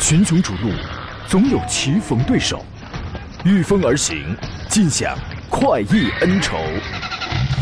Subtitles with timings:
[0.00, 0.72] 群雄逐鹿，
[1.28, 2.64] 总有棋逢对手，
[3.44, 4.34] 御风而行，
[4.66, 5.14] 尽享
[5.50, 6.56] 快意恩仇。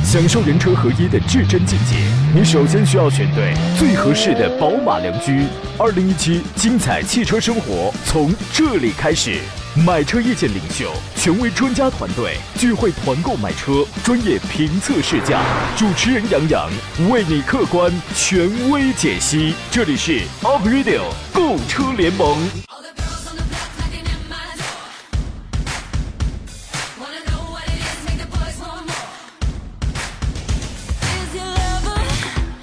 [0.04, 1.96] 享受人车合一的至臻境界，
[2.32, 5.46] 你首先需要选对最合适的宝马良驹。
[5.78, 9.40] 二零一七精彩汽车生活从这里开始，
[9.84, 15.40] 买车意见领袖，权威专家团队聚会团购买车，专业评测试驾，
[15.76, 16.70] 主持人杨洋
[17.10, 19.54] 为你客观权威解析。
[19.70, 21.02] 这里是 Up Radio
[21.32, 22.36] 购车联盟。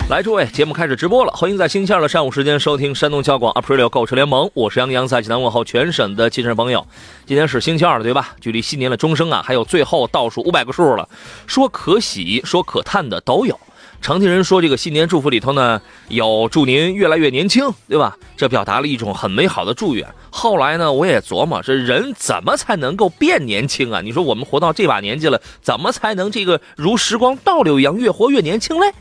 [0.08, 6.86] 来，诸位，节目开始直播了，欢迎在星期二的上午时间收听山东交广 Aprilio 购车联盟，我是杨洋，在济南问候全省的汽车朋友。
[7.26, 8.36] 今天是星期二了，对吧？
[8.40, 11.09] 距离新年的钟声啊，还有最后倒数五百个数了。
[11.48, 13.59] 说可喜，说可叹的都有。
[14.00, 18.16] 常听人说，这个新年祝福里头呢，有祝您越来越年轻，对吧？
[18.38, 20.08] 这表达了一种很美好的祝愿。
[20.30, 24.02] 后来呢，我也琢磨，这人怎么才能够变年轻啊？
[24.02, 28.94] 你说我们活到这把年纪了，怎么才能这个如时光倒流一样，越活越年轻嘞？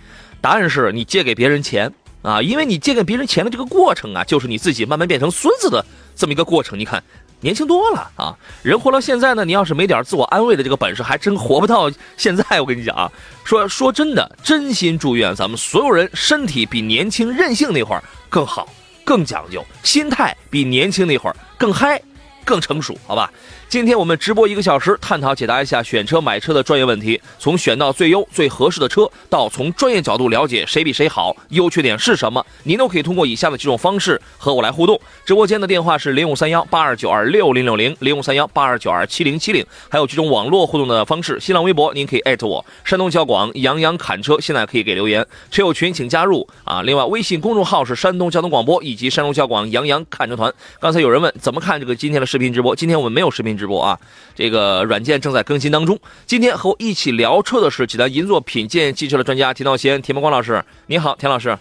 [0.45, 5.83] 答案是你借给别人钱啊，因为你借给别人钱的这个过程啊，就是你自己慢慢变成孙子的
[6.15, 6.79] 这么一个过程。
[6.79, 7.03] 你看，
[7.41, 8.37] 年轻多了啊！
[8.63, 12.61] 人活到现在呢，你要是没点自我安慰的这个本事，还真活不到现在。
[12.61, 13.11] 我跟你讲啊，
[13.43, 18.69] 说说真的，真心祝愿咱们所有人身体比年轻任性那会儿更好、
[19.03, 21.99] 更讲究，心态比年轻那会儿更嗨、
[22.45, 23.33] 更成熟，好吧？
[23.69, 35.01] 今天我们直播一个小时，探讨解答一下选车买车的专业问题，从选到最优最合适的车，到从专业角度了解谁比谁好，优缺点是什么，您都可以通过以下的几种方式和我来互动。
[35.25, 46.83] 直播间的电话是零五三幺八二九二六零六零零五三幺八二九二七零七零，还有几种网络互动的方式，新浪微博您可以艾特我，山东交广杨洋侃车，现在可以给留言，车友群请加入啊。
[46.83, 50.53] 另外微信公众号是山东交通广播以及山东交广杨洋侃车团。
[50.79, 53.99] 刚才有人问怎么看这个今天的视频直播，今天我们没有视频直播啊，
[54.35, 55.99] 这个软件正在更新当中。
[56.27, 61.57] 今天和我一起聊车的是济南银座品鉴汽车的专家田道贤、田伯光老师，你好，田老师。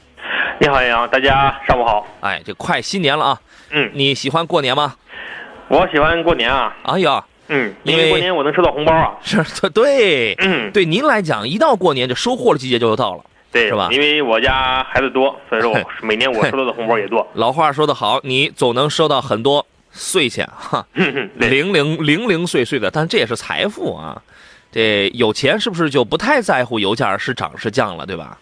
[0.60, 2.06] 你好，杨洋，大家上午好。
[2.22, 3.42] 哎，这快新年了啊，
[3.72, 4.96] 嗯，你喜欢过年吗？
[5.68, 6.76] 我喜欢过年啊。
[6.84, 9.12] 哎呀，嗯，因为因为过年我能收到红包啊。
[9.22, 13.24] 是对，嗯，对您来讲，一到过年，这收获的季节就到了。
[13.52, 17.28] 对，是吧因为我家孩子多，所以说我每年我收到的红包也多。
[17.34, 20.86] 老话说得好，你总能收到很多碎钱，哈，
[21.36, 24.22] 零零零零碎碎的，但这也是财富啊。
[24.72, 28.38] 这有钱是不是就不太在乎油价是涨是降了，对吧？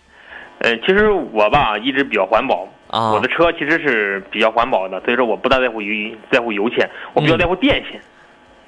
[0.60, 8.00] 呃，其实我吧一直比较环保，啊，我的车其实是比较环保的，所以说我不大在乎油在乎油钱，我比较嗯在乎电钱。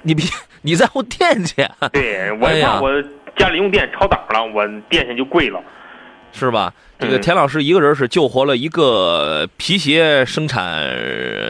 [0.02, 0.24] 你比
[0.60, 3.02] 你在乎电钱对，我怕我
[3.36, 5.58] 家里用电超档了，我电钱就贵了。
[6.34, 6.72] 是吧？
[6.98, 10.92] 这个嗯田老师一个人是救活了一个皮鞋生产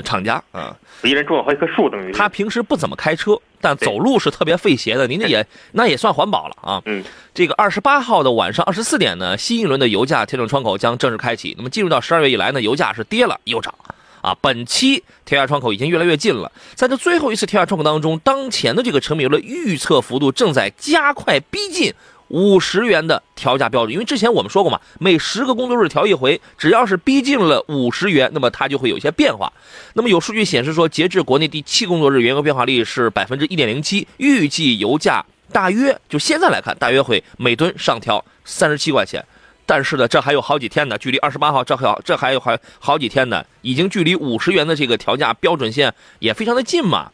[0.04, 0.76] 厂家啊。
[1.02, 5.06] 一人种了好几棵树，等于他平时不怎么开车，但走路是特别费鞋的。
[5.06, 6.82] 您这也那也算环保了啊。
[6.86, 7.02] 嗯，
[7.34, 11.54] 这个二十八号的晚上二十四点呢，新一轮的油价调整窗口将正式开启。
[11.56, 13.74] 那么进入到十二月以来呢，油价是跌了又涨。
[14.22, 21.92] 啊，本期调价窗口已经越来越近了，在这最后一次调价窗口当中，当前的这个成品油的预测幅度正在加快逼近
[22.34, 23.92] 五十元的调价标准。
[23.92, 29.52] 因为之前我们说过嘛，每十个工作日调一回，只要是逼近了五十元，那么它就会有一些变化。
[29.92, 39.24] 那么有数据显示说，截至国内第七工作日，原油变化率是百分之一点零七，预计油价大约就现在来看，大约会每吨上调三十七块钱。
[39.64, 47.10] 但是呢，这还有好几天呢，距离二十八号这还有这还有还好几天呢，已经距离五十元的这个调价标准线也非常的近嘛，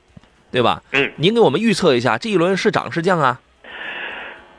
[0.51, 0.83] 对吧？
[0.93, 3.39] 嗯，您给我们预测一下，这一轮是涨是降啊？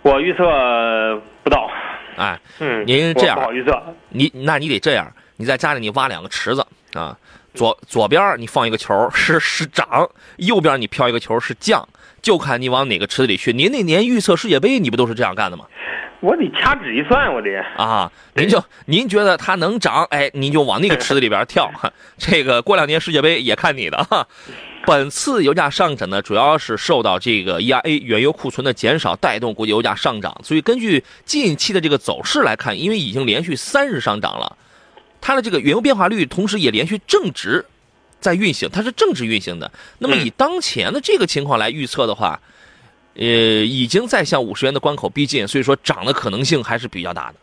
[0.03, 1.69] 我预测不到。
[2.17, 3.81] 哎，嗯，您这样不好预测。
[4.09, 7.17] 你那你得这样，你在家里你挖两个池子啊，
[7.53, 11.87] 左左边你放一个球是是涨，右边你飘一个球是降，
[12.21, 13.53] 就看你往哪个池子里去。
[13.53, 15.65] 您那年预测世界杯，你不都是这样干的吗？
[16.21, 17.49] 我得掐指一算，我得。
[17.75, 21.69] 啊，您就您觉得它能涨，哎，您就往那个池子里边跳。
[21.73, 24.25] 哈 这个过两年世界杯也看你的哈。
[24.85, 30.39] 本次油价上涨呢，主要是受到这个 EIA 原油库存的减少带动国际油价上涨。
[30.43, 34.57] 所以根据近期的这个走势来看，因为已经连续三日上涨了，
[35.19, 37.65] 它的这个原油变化率同时也连续正值
[38.19, 39.71] 在运行，它是正值运行的。
[39.97, 42.39] 那么以当前的这个情况来预测的话，
[43.15, 47.35] 呃，已经在向五十元的关口逼近，所以说涨的可能性还是比较大的。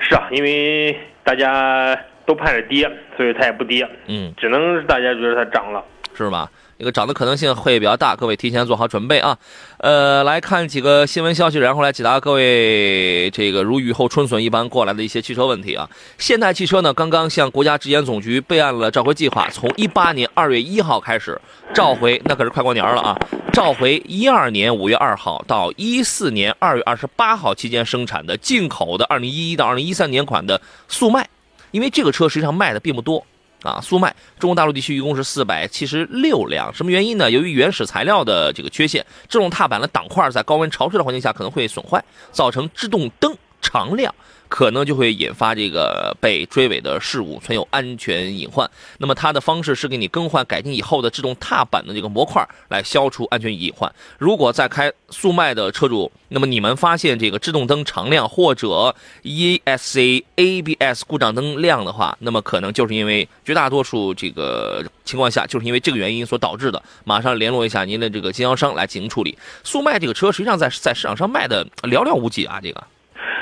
[0.00, 5.84] 是啊，因为大家都盼着跌，所以它也不跌，嗯，只能是大家觉得它涨了。
[6.14, 6.50] 是吧？
[6.78, 9.38] 这个涨的可能性会比较大，各位提前做好准备啊。
[9.78, 15.88] 呃，来看几个新闻消息，然后来解答各位这个如雨后春笋一般过来的一些汽车问题啊。
[16.18, 21.40] 现代汽车呢，刚刚向国家质检总局备案了召回计划，从一八年二月一号开始
[21.74, 23.16] 召回，那可是快过年了啊！
[23.54, 31.26] 召回一二年五月二号到一四年二月二十八号期间生产的进口的二零一一到二零一三年款的速迈，
[31.70, 33.24] 因为这个车实际上卖的并不多。
[33.66, 36.72] 啊，速迈，中国大陆地区一共是四百七十六辆。
[36.72, 37.30] 什么原因呢？
[37.30, 44.14] 由于原始材料的这个缺陷，制动踏板的挡块在高温潮湿的环境下可能会损坏，造成制动灯常亮，
[44.48, 48.68] 可能就会引发这个被追尾的事故，存有安全隐患。
[48.98, 53.92] 那么它的方式是给你更换改进以后的制动踏板的这个模块，来消除安全隐患。
[54.18, 66.82] 如果在开速迈的车主，那么你们发现这个制动灯常亮或者 ESC、ABS 故障灯亮的话，那么可能就是因为绝大多数这个情况下，就是因为这个原因所导致的。
[67.04, 69.36] 马上联络一下您的这个经销商来进行处理。
[69.62, 72.82] 速迈这个车实际上在在市场上卖的寥寥无几啊，这个。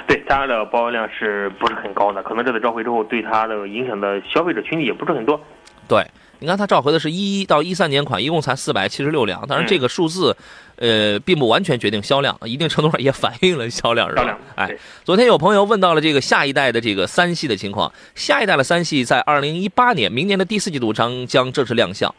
[0.06, 2.22] 对它的保有量是不是很高的？
[2.22, 5.40] 可能这次召回之后，对它的影响的消费者群体也不是很多。
[5.86, 6.02] 对，
[6.38, 10.34] 你看它召回的是一一到一三年款，一共才四百七十六辆，当然这个数字，
[10.76, 14.38] 呃，并不完全决定销量，一定程度上也反映了销量，是吧销量？
[14.56, 22.14] 哎，昨天有朋友问到了这个下一代的这个三系的情况，下一代的三系在二零一八年，明年的第四季度将将正式亮相，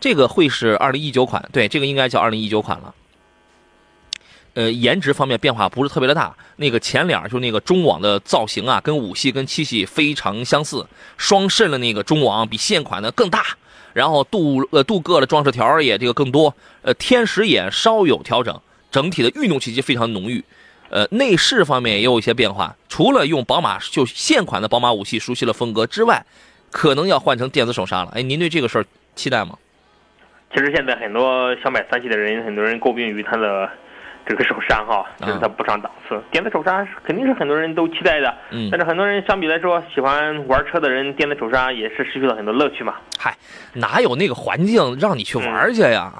[0.00, 2.94] 这个会是二零一九款，对，这个应该叫二零一九款了。
[4.54, 13.44] 呃，颜值方面变化不是特别的大，那个前脸就那个中网的造型啊，跟五系跟七系非常相似，双肾的那个中网比现款的更大，
[13.92, 18.60] 然后镀呃镀铬的装饰条也这个更多，呃，天使眼稍有调整，
[18.90, 20.44] 整体的运动气息非常浓郁。
[20.90, 26.22] 呃，内饰方面也有一些变化，除了用宝马就现款的宝马五系熟悉的风格之外，
[26.70, 28.12] 可能要换成电子手刹了。
[28.14, 28.84] 哎，您对这个事儿
[29.16, 29.56] 期待吗？
[30.52, 33.66] 其实现在很多想买三系的人，很多人诟病于它的
[34.26, 36.20] 这个手刹哈，就是它不上档次。
[36.30, 42.94] 电子手刹肯定是很多人都期待的，嗯但是很多人相比来说，喜欢玩车的人，电子手刹也是失去了很多乐趣嘛。
[43.18, 43.34] 嗨，
[43.74, 46.12] 哪有那个环境让你去玩去呀？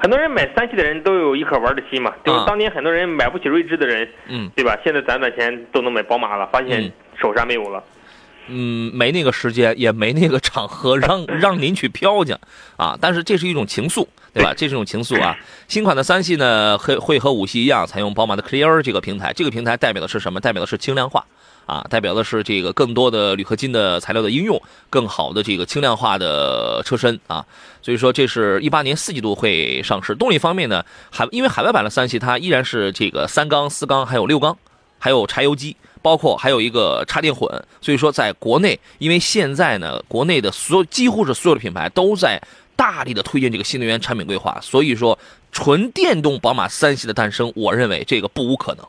[0.00, 4.76] 很多人买三系的人都有一颗玩的心嘛，就是啊当年很多人买不起锐志的人，嗯对吧？
[4.84, 7.78] 现在攒攒钱都能买宝马了，发现嗯手刹没有了。
[7.78, 8.01] 嗯，
[8.48, 12.36] 没那个时间，也没那个场合 让让您去飘去
[12.76, 12.96] 啊。
[13.00, 14.52] 但是这是一种情愫，对吧？
[14.56, 15.36] 这是一种情愫啊。
[15.68, 19.32] 新款的三系呢，会会和五系一样，采用宝马的 Clear 这个平台。
[19.32, 20.40] 这个平台代表的是什么？
[20.40, 21.24] 代表的是轻量化
[21.66, 24.60] 啊，代表的是这个更多的铝合金的材料的应用，
[24.90, 27.46] 更好的这个轻量化的车身啊。
[27.80, 30.14] 所以说，这是一八年四季度会上市。
[30.14, 34.56] 动力方面呢，海因为海外版的三系它依然是这个三缸、四缸还有六缸，
[34.98, 35.76] 还有柴油机。
[36.02, 37.48] 包括还有一个插电混，
[37.80, 42.42] 所以说在国内，因为现在呢，国内的所有几乎是所有的品牌都在
[42.76, 45.18] 大力的推进这个新能源产品规划，所以说
[45.52, 48.84] 纯电动宝马三系的诞生，我认为这个不无可能。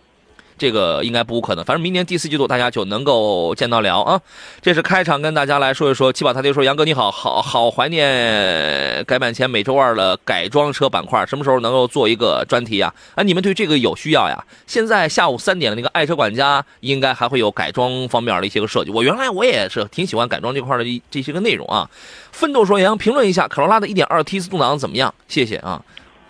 [0.58, 4.22] 这个应该不可能，反正明年第四季度大家就能够见到了啊。
[4.62, 12.94] 这是开场跟大家来说一说，七宝他爹说杨哥你好，好好怀念改版前每周二的改装车板块，什么时候能够做一个专题呀？
[13.16, 14.44] 啊，你们对这个有需要呀？
[14.68, 18.92] 现在下午三点的那个爱车管家应该还会有改装方面的一些个设计。
[18.92, 21.90] 我原来我也是挺喜欢改装这块的这些个内容啊。
[22.32, 25.14] 奋斗说杨评论一下卡罗拉的 1.2T 自动挡怎么样？
[25.28, 25.82] 谢谢啊，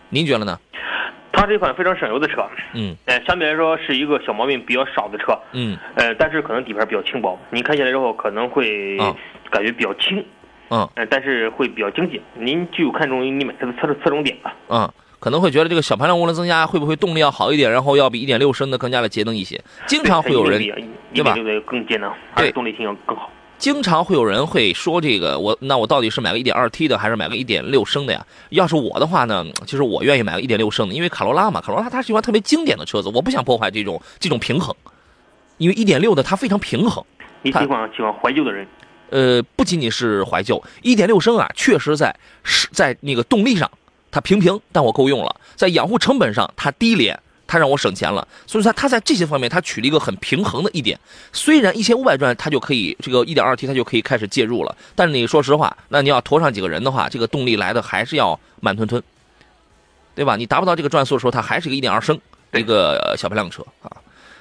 [0.09, 0.59] 您觉得呢？
[1.33, 9.13] 它是一款非常省油的车，嗯呃，相对来说是一个小毛病比较少的车，嗯呃，但是可能底盘比较轻薄，你开起来之后可能会啊
[9.49, 10.23] 感觉比较轻，
[10.69, 12.21] 嗯呃，但是会比较经济。
[12.35, 14.55] 您具有看中你买它的侧侧重点吧。
[14.69, 19.59] 嗯，可能会觉得这个小排量涡轮增压会不会动力要好一点，然后要比1.6升的更加的节能一些。
[19.87, 20.69] 经常会有人对
[21.23, 23.31] 吧一点六的更节能，而且动力性要更好。
[23.63, 28.27] 经常会有人会说这个我那我到底是买个 1.2T 的还是买个1.6升的呀？
[28.49, 34.75] 要是我的话呢，其实我愿意买个1.6升的，因为卡罗拉嘛，卡罗拉它是一款特别经典的车子，我不想破坏这种这种平衡，
[35.59, 37.01] 因为1.6的它非常平衡。
[37.41, 38.67] 你喜欢喜欢怀旧的人，
[39.11, 43.71] 呃，不仅仅是怀旧，1.6升啊，确实在是在那个动力上
[44.11, 47.17] 它平平，但我够用了，在养护成本上它低廉。
[47.53, 50.99] 它让我省钱了，所以说他在这些方面他取了一个很平衡的一点。
[51.31, 58.99] 虽然一千五百转它就可以这个一点二 T 它就可以开始介入了，但是你说实话，那你要驮上几个人的话，这个动力来的还是要慢吞吞，
[60.15, 60.35] 对吧？
[60.35, 62.19] 你达不到这个转速的时候，它还是一个1.2升
[62.53, 63.91] 一个呃小排量车啊。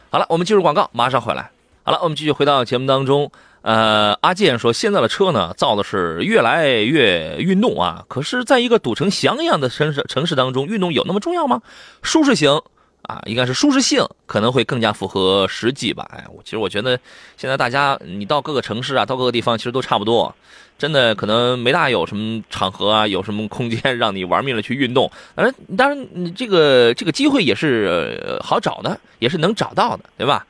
[0.09, 1.51] 好了，我们进入广告，马上回来。
[1.83, 3.31] 好了，我们继续回到节目当中。
[3.63, 8.05] 呃，阿健说，现在的车呢，造的是越来越运动啊。
[8.09, 11.63] 可是，在一个堵成翔一样的城市城市当中，运动有那么重要吗？
[12.03, 12.61] 舒适型，
[13.03, 16.09] 啊，应该是舒适性可能会更加符合实际吧。
[16.13, 16.99] 哎，我其实我觉得
[17.37, 20.35] 现在大家你到各个城市啊，到各个地方其实都差不多，
[20.79, 25.11] 真的可能没大有什么场合啊，有什么空间让你玩命的去运动。
[25.35, 30.47] 当然，当然你这个这个机会也是、好找的，也是能找到的，对吧？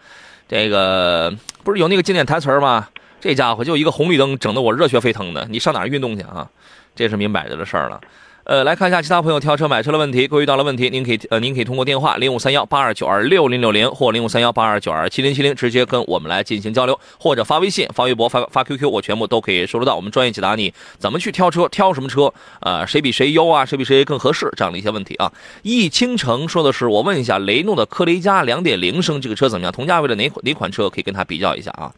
[0.46, 2.88] 这个不是有那个经典台词吗？
[3.20, 6.46] 这家伙就一个红绿灯，整得我热血沸腾的，你上哪运动去啊？
[6.94, 7.98] 这是明摆着的事儿了。
[8.44, 10.26] 呃，来看一下其他朋友挑车买车的问题。
[10.26, 19.94] 各位遇到了问题，您可以呃，您可以通过电话零五三幺八二九二六零六零或零五三幺八二九二七零七零直接跟我们来进行交流，或者发微信、发微博、发发 QQ，我全部都可以收得到。
[19.94, 25.32] 我们专业解答你怎么去挑车，挑什么车，呃，谁比谁优啊，谁比谁更合适这样的一些问题啊。
[25.62, 29.72] 易倾城说的是，我问一下雷诺的科雷嘉两点零升这个车怎么样？
[29.72, 31.92] 同价位的哪款哪款车可以跟它比较一下啊？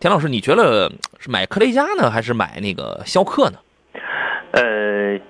[0.00, 3.58] 田老师，你觉得是买科雷嘉呢，还是买那个逍客呢？
[4.52, 5.20] 呃，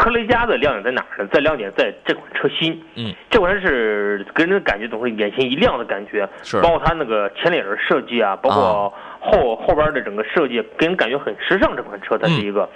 [0.00, 1.28] 科雷嘉的亮点在哪儿呢？
[1.30, 6.58] 在亮点在这款车新，嗯，这款车是给人的感觉总是眼前一亮的感觉，是。
[6.62, 8.90] 包括它那个前脸的设计啊，包括
[9.20, 11.76] 后、后边的整个设计，给人感觉很时尚。
[11.76, 12.66] 这款车它是一个，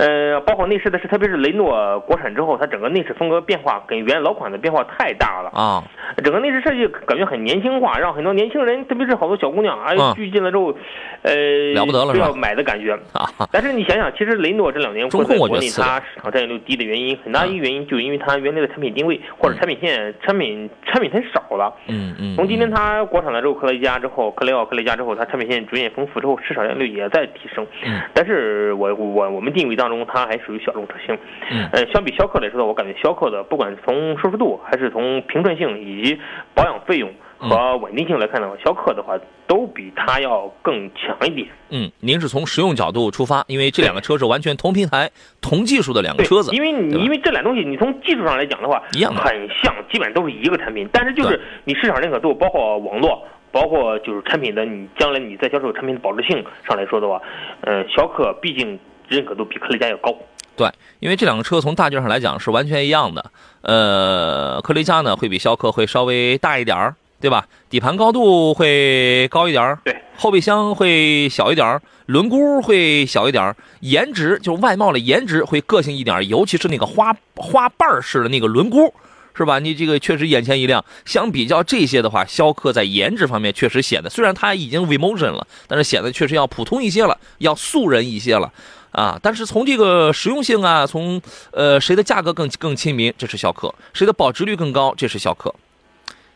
[0.00, 5.50] 呃，包括内饰的是，特别是雷诺国产之后，它整个内饰风格变化跟原老款的变化太大了。
[5.50, 5.84] 啊，
[6.24, 10.74] 整个内饰设计感觉很年轻化，让很多年轻人，特别是好多小姑娘，哎嗯，聚进了之后，
[11.22, 11.34] 呃，
[11.74, 12.94] 了不得了要买的感觉。
[13.12, 21.74] 啊， 但是你想想，其实雷诺这两年中会在国内它市场占有率低的原因，很大一个原因就因为它原来的产品定位或者产品线产品产品太少了。
[21.88, 27.66] 嗯嗯，从今天它国产了之后，克雷嘉之后，克雷奥、克雷嘉之后，它产品线逐渐丰富之后，市场占有率也在提升。
[27.84, 31.18] 嗯但是我我我们定位当中，它还属于小众车型。
[31.50, 31.68] 嗯。
[31.72, 36.18] 呃，相比逍客来说的，我感觉逍客的不管从舒适度，还是从平顺性以及
[36.54, 41.48] 保养费用和稳定性来看的话，逍客的话都比它要更强一点。
[41.70, 49.20] 嗯，您是从实用角度出发，因为这两个车是完全同平台、同技术的两个，车子，因为你因为这俩东西，你从技术上来讲的话，一样的。
[49.20, 57.20] 很像，基本都是一个产品，但是就是你市场认可度，包括网络，包括就是产品的你将来你在销售产品的保值性上来说的话，
[57.62, 58.78] 呃，逍客毕竟
[59.10, 60.16] 认可度比科雷嘉要高。
[60.56, 63.30] 对，因为这两个车从大件上来讲是完全一样的。
[63.62, 67.46] 呃，科雷嘉呢会比逍客会稍微大一点儿，对吧？
[67.68, 78.92] 底盘高度会高一点儿，对，后备箱会小一点儿，轮毂会小一点儿，颜值就是外貌的颜值会个性一点儿，尤其是那个花花瓣式的那个轮毂。
[79.32, 79.58] 是吧？
[79.58, 80.84] 你这个确实眼前一亮。
[81.06, 88.52] 相比较这些的话，逍客在颜值方面确实显得，虽然它已经 Vmotion 了，但是显得确实要普通一些了，要素人一些了。
[88.92, 91.20] 啊，但是从这个实用性啊，从
[91.52, 95.54] 呃谁的价格更更亲民，这是逍客；谁的保值率更高，这是逍客，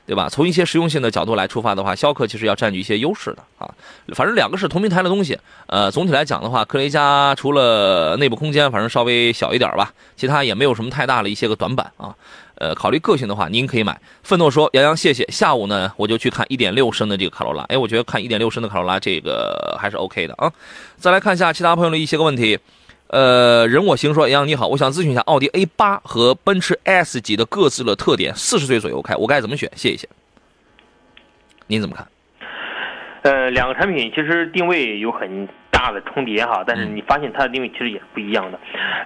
[0.07, 0.29] 对吧？
[0.29, 3.69] 从一些实用性的角度来出发的话，逍客其实要占据一些优势的啊。
[4.15, 12.15] 反正两个是同平台的东西，呃，总体来讲的话，科雷嘉除了内部空间反正稍微小一点吧，其他也没有什么太大的一些个短板啊。
[12.57, 14.01] 呃，考虑个性的话，您可以买。
[14.23, 15.25] 奋斗说：“杨洋，谢谢。
[15.31, 17.63] 下午呢，我就去看1.6升的这个卡罗拉。
[17.65, 20.53] 哎，我觉得看1.6升的卡罗拉这个还是 OK 的啊。
[20.97, 22.59] 再来看一下其他朋友的一些个问题。
[23.09, 29.71] 呃，人我行说，杨洋你好，我想咨询一下奥迪 A8 和奔驰 S 级的各自的特点，四十岁左右开，我该怎么选？
[29.77, 30.09] 谢谢。
[31.67, 32.07] 您怎么看？
[33.23, 35.49] 呃，两个产品其实定位有很
[35.85, 38.59] 大的重叠哈，但是嗯你发现它的定位其实也是不一样的。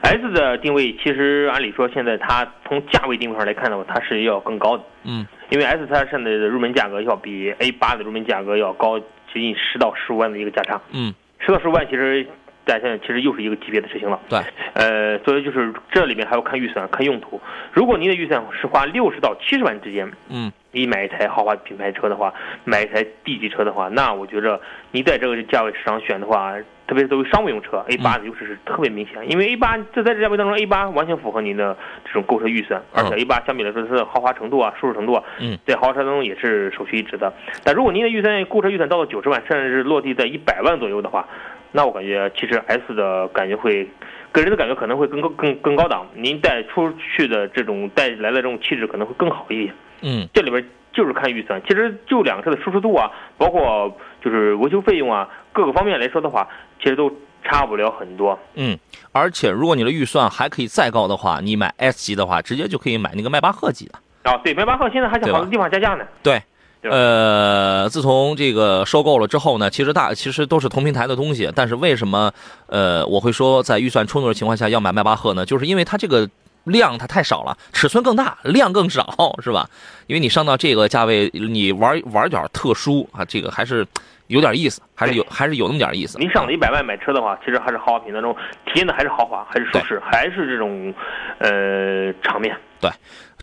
[0.02, 12.24] S 的定位其实按理说现在它从价位定位上来看的话，它是要更高的，嗯因为 S 它现在的入门价格要比 A 八的入门价格要高接近十到十五万的一个价差，嗯，十到十五万其实
[12.64, 14.20] 在现在其实又是一个级别的车型了。
[14.28, 14.38] 对，
[14.74, 17.40] 呃，所以就是这里面还要看预算、看用途。
[17.72, 22.32] 如果您的预算是花六十到七十万之间，嗯你买一台豪华品牌车的话，
[22.64, 24.60] 买一台 D 级车的话，那我觉着
[24.92, 26.54] 你在这个价位市场选的话，
[26.86, 29.28] 特别是作为商务用车，A 八的优势是特别明显。
[29.28, 37.32] 因为 A 八这在这价位当中，A 八完全符合您的这种购车预算，而且 A 八相比来说它的豪华程度啊、舒适程度啊，嗯，在豪华车当中也是首屈一指的。
[37.64, 41.26] 但如果您的预算购车预算到了九十万，甚至是落地在一百万左右的话，
[41.72, 43.88] 那我感觉其实 S 的感觉会。
[44.30, 49.74] 给人的感觉可能会更高、更更高档，您带出去的这种带来的这种气质可能会更好一点。
[50.00, 51.60] 嗯这里边就是看预算。
[51.66, 56.48] 其实就两个车的舒适度啊，包括就是维修费用啊，各个方面来说的话，
[56.82, 57.10] 其实都
[57.44, 58.38] 差不了很多。
[58.54, 58.78] 嗯，
[59.12, 63.98] 而且如果你的预算还可以再高的话，你买 S 级的话，直接就可以买那个迈巴赫级的。
[64.30, 66.04] 啊，对，迈巴赫现在还在好多地方加价呢。
[66.22, 66.42] 对，
[66.82, 72.30] 呃，自从这个收购了之后呢，其实大其实都是同平台的东西，但是为什么
[72.66, 75.46] 呃我会说在预算充足的情况下要买迈巴赫呢？
[75.46, 76.28] 就是因为它这个
[76.68, 79.68] 量它太少了，尺寸更大，量更少，是吧？
[80.06, 83.86] 因为你上到这个价位，你玩玩点特殊啊，这个还是
[84.28, 86.18] 有点意思，还是有还是有那么点意思。
[86.18, 88.34] 您上了一百万买车的话，其实还是豪华品当中
[88.66, 90.94] 体验的还是豪华，还是舒适，还是这种
[91.38, 92.56] 呃场面。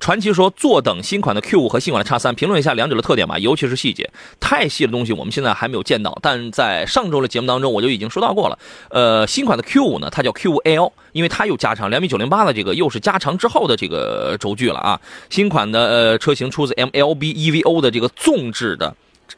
[0.05, 4.07] 传奇说坐等新款的 Q 五和新款的 X 三，评论一下两者的特点吧，尤其是细节。
[4.39, 8.59] 太细的东西我们现在还没有见到，但在上周的节目当中我就已经说到过了。
[8.91, 15.01] 呃，新款的 Q 五呢，它叫 Q 五 L，因为它又加长两米九零八的这个，又是加长之后的这个轴距了啊。
[15.31, 18.95] 新款的呃车型出自 MLB EVO 的这个纵置的。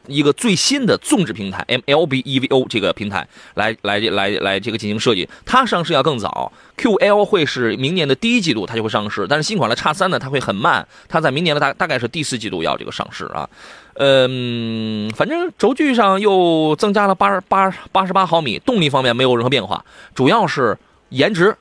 [0.08, 13.48] 一个最新的纵置平台 MLB EVO 这个平台来来来来这个进行设计，它上市要更早，QL 会是明年的第一季度它就会上市，但是新款的 X 三呢，它会很慢，它在明年的大大概是第四季度要这个上市啊，
[13.94, 19.84] 嗯，反正轴距上又增加了八十八八十八毫米，动力方面没有任何变化，
[20.14, 20.78] 主要是
[21.10, 21.56] 颜值、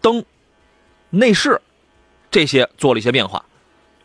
[0.00, 0.24] 灯、
[1.10, 1.60] 内饰
[2.30, 3.44] 这些做了一些变化，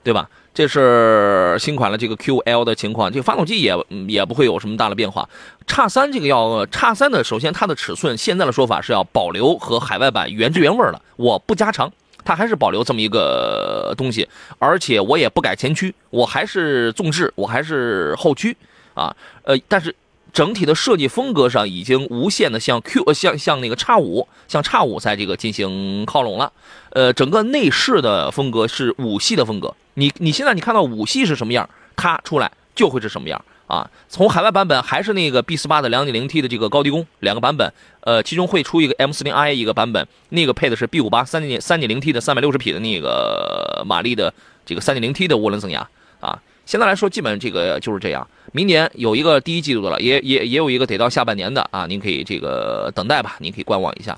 [0.04, 0.30] 对吧？
[0.54, 3.76] 这是新款的这个 QL 的情况，这个发动机也
[4.08, 5.28] 也不会有什么大的变化。
[5.66, 11.92] 叉三这个要叉三的，首先它的尺寸现在的说法是要保留和海外版原汁原味的，我不加长，
[12.24, 14.30] 它还是保留这么一个东西，
[14.60, 18.56] 而且我也不改前驱，我还是纵置，我还是后驱
[18.94, 19.96] 啊，呃，但是。
[20.34, 26.52] 整体的设计风格上已经无限的向 Q 向向那个叉五向叉五在这个进行靠拢了，
[26.90, 29.76] 呃，整个内饰的风格是五系的风格。
[29.94, 33.88] 你你现在你看到五系是什么样，咔出来就会是什么样啊。
[34.10, 44.34] 从海外版本还是那个 B 四八的两点零 T 的这个高低功两个版本，呃，其中会出一个 M 四零 I 一个版本，那个配的是 B 五八三点三点零 T 的三百六十匹的那个马力的
[44.66, 45.88] 这个三点零 T 的涡轮增压
[46.20, 46.42] 啊。
[46.66, 48.28] 现在来说，基本这个就是这样。
[48.56, 54.16] 明年有一个第一季度的了，也也也有一个得到下半年的啊，您可以这个等待吧，您可以观望一下。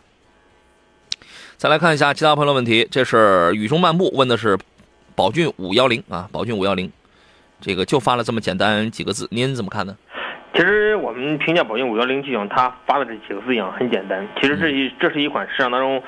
[1.56, 4.58] 再来看一下其他朋友的问题，这是雨中漫步问的是
[5.16, 6.92] 宝骏五幺零啊，宝骏五幺零，
[7.62, 9.96] 这个就发了这么简单几个字，您怎么看呢？
[10.54, 14.28] 其实我们评价宝骏五幺零机型，它发的这几个字样很简单。
[14.42, 16.04] 其实这一这是一款市场当中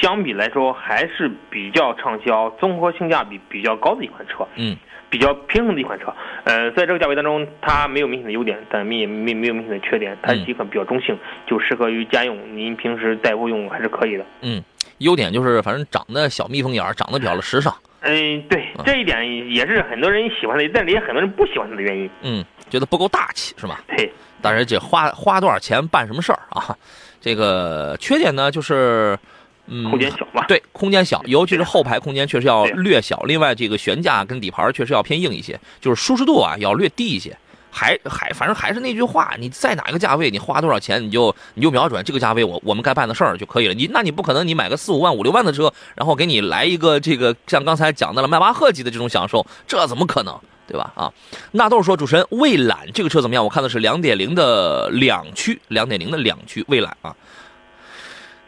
[0.00, 4.46] 相比来说还是比较畅销、综合性价比比较高的一款车。
[4.56, 4.76] 嗯。
[5.10, 6.06] 比较平衡的一款车，
[6.44, 11.14] 呃，在这个价位当中，它没有明显的优点，但没没没有明显的缺点，它是一款比较中性，
[11.46, 14.24] 就适合于家用，您平时代步用还是可以的。
[14.40, 14.64] 嗯，
[15.00, 17.70] 优点就是反正长得小蜜蜂眼儿，长得比较的时尚。
[18.00, 22.08] 嗯，对，这一点也是很多人喜欢的，但是也很多人不喜欢它的原因。
[22.22, 23.82] 嗯，觉得不够大气是吧？
[23.94, 24.10] 对，
[24.40, 26.74] 但是这花花多少钱办什么事儿啊？
[27.20, 29.18] 这个缺点呢，就是。
[29.66, 30.44] 嗯，空间小嘛？
[30.46, 33.20] 对，空间小，尤其是后排空间确实要略小。
[33.26, 37.36] 另外，这个悬架跟底盘确实要偏硬一些，就是舒适度啊要略低一些。
[37.74, 43.72] 还还，反正还是那句话，你在哪个价位，你花多少钱，你就你就瞄准这个价位，我我们该办的事儿就可以了。
[43.72, 50.92] 你那你不可能，你买个四五万、五六万的车，然后给你来一个这个像刚才讲的了迈巴赫级的这种享受，这怎么可能，对吧？
[50.94, 51.10] 啊，
[51.52, 53.42] 纳豆说，主持人蔚揽这个车怎么样？
[53.42, 57.16] 我看的是两点零的两驱，两点零的两驱蔚揽啊，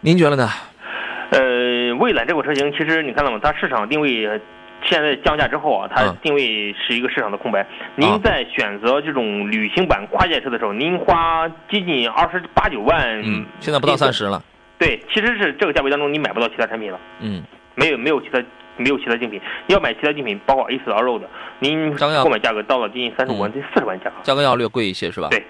[0.03, 0.50] 您觉得呢？
[1.94, 3.38] 呃，蔚揽这款车型，其实你看到吗？
[3.42, 4.28] 它市场定位
[4.83, 7.66] 现在降价之后啊，它定位是一个市场的空白。
[7.94, 14.42] 您在选择这种旅行版跨界车的时候，您花接近二十八九万，嗯，现在不到三十了。
[14.78, 16.98] 对，其实是这个价位当中你买不到其他产品了。
[17.20, 17.42] 嗯，
[17.74, 18.42] 没有没有其他
[18.76, 21.28] 没有其他竞品，要买其他竞品，包括 A 四 L 的，
[21.61, 25.28] 您购买价格到了接近三十五万近四十万价格，价格要略贵一些是吧？
[25.30, 25.42] 对。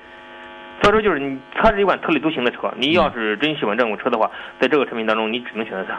[0.83, 2.70] 所以说，就是你，它是一款特立独行的车。
[2.76, 4.30] 你要是真喜欢这种车的话，
[4.61, 5.98] 在这个产品当中，你只能选择它。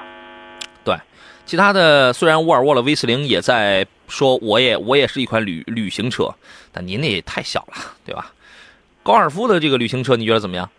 [1.45, 6.33] 对，其他的虽然沃尔沃的 V 四零也在说，我也我也是一款旅旅行车，
[6.71, 8.31] 但您那也太小了，对吧？
[9.03, 10.69] 高尔夫的这个旅行车，你觉得怎么样？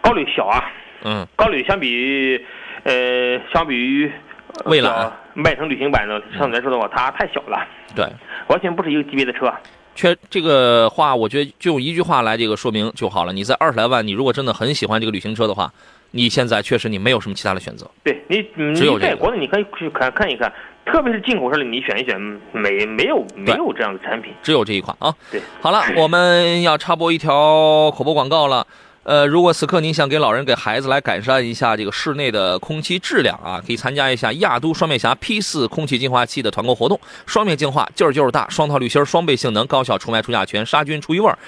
[0.00, 0.64] 高旅小啊，
[1.04, 2.42] 嗯，高旅相比于，
[2.84, 4.10] 呃，相比于
[4.64, 7.66] 蔚揽迈腾旅行版的相对来说的话，它太小了。
[7.94, 8.06] 对，
[8.48, 9.52] 完全不是一个级别的车。
[9.94, 13.32] 缺这个话，我觉得就用一句话来这个说明就好了。
[13.32, 15.72] 你在二十来万，你如果真的很喜欢这个旅行车的话，
[16.10, 17.90] 你现在确实你没有什么其他的选择。
[18.02, 18.42] 对你，
[18.74, 20.52] 只有在国内你可以去看看一看，
[20.86, 22.18] 特别是进口车里，你选一选，
[22.52, 25.14] 没没有没有这样的产品，只有这一款啊。
[25.30, 28.66] 对，好了， 我们要插播一条口播广告了。
[29.04, 37.00] 呃，如果此刻您想给老人、给孩子来改善一下这个室内的空气质量啊，可以参加一下亚都双面侠 P 四空气净化器的团购活动。
[37.24, 41.38] 双面净化，劲儿就是大，双套滤芯，双倍性能，高效除霾除甲醛，杀菌除异味儿，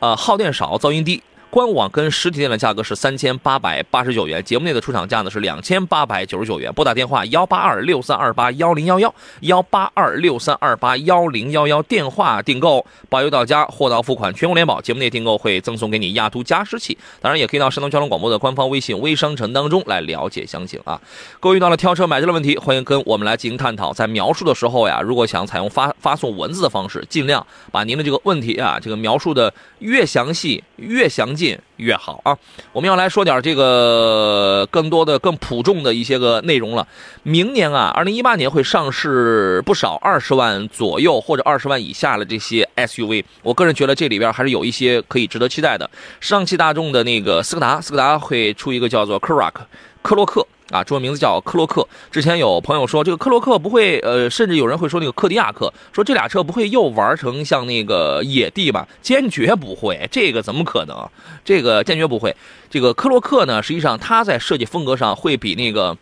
[0.00, 1.22] 呃，耗电少，噪音低。
[1.50, 6.72] 官网跟实体店的价格是三千八百八十九元，节目内的出厂价呢是两千八百九十九元。
[6.72, 14.80] 拨打电话幺八二六三二八幺零幺幺幺八二六三二八幺零幺幺，电话订购，包邮到家，货到付款，全国联保。
[14.80, 21.00] 节目内订购会赠送给你亚都加湿器，当然也可以到山东交通广播的官方微信微商城当中来了解详情啊。
[21.40, 23.92] 各位遇到了挑车买车的问题，欢迎跟我们来进行探讨。
[23.92, 31.39] 在描述的时候呀，如果想采用发发送文字的方式，尽量把您的这个问题啊，这个描述的越详细越详尽。
[31.40, 32.36] 近越好啊。
[32.72, 36.86] 我们要来说点这个更多的、更普众的一些个内容了。
[37.22, 43.24] 明年啊，二零一八年会上市不少二十万左右或者二十万以下的这些 SUV。
[43.42, 45.90] 我个人觉得这里边还是有一些可以值得期待的。
[46.20, 49.54] 上汽大众的那个斯柯达，斯柯达会出一个叫做 Karoq
[50.02, 50.46] 科洛克。
[50.70, 51.86] 啊，中文名字叫克洛克。
[52.10, 58.86] 之前有朋友说这个克洛克不会，呃，甚至有人会说那个克迪亚克，说这俩车不会又玩成像那个野地吧？
[59.02, 60.96] 坚决不会，这个怎么可能？
[61.44, 62.34] 这个坚决不会。
[62.70, 65.96] 这个克洛克呢，实际上它在设计风格上会比那个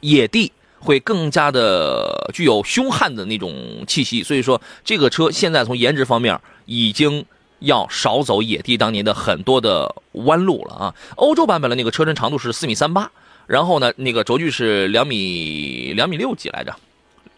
[0.00, 3.52] 野地会更加的具有凶悍的那种
[3.86, 7.24] 气息，所以说这个车现在从颜值方面已经。
[7.60, 10.94] 要少走野地当年的很多的弯路了啊！
[11.16, 13.10] 欧洲版本的那个车身长度是四米三八，
[13.48, 16.76] 然后呢，那个轴距是两米两米六几来着，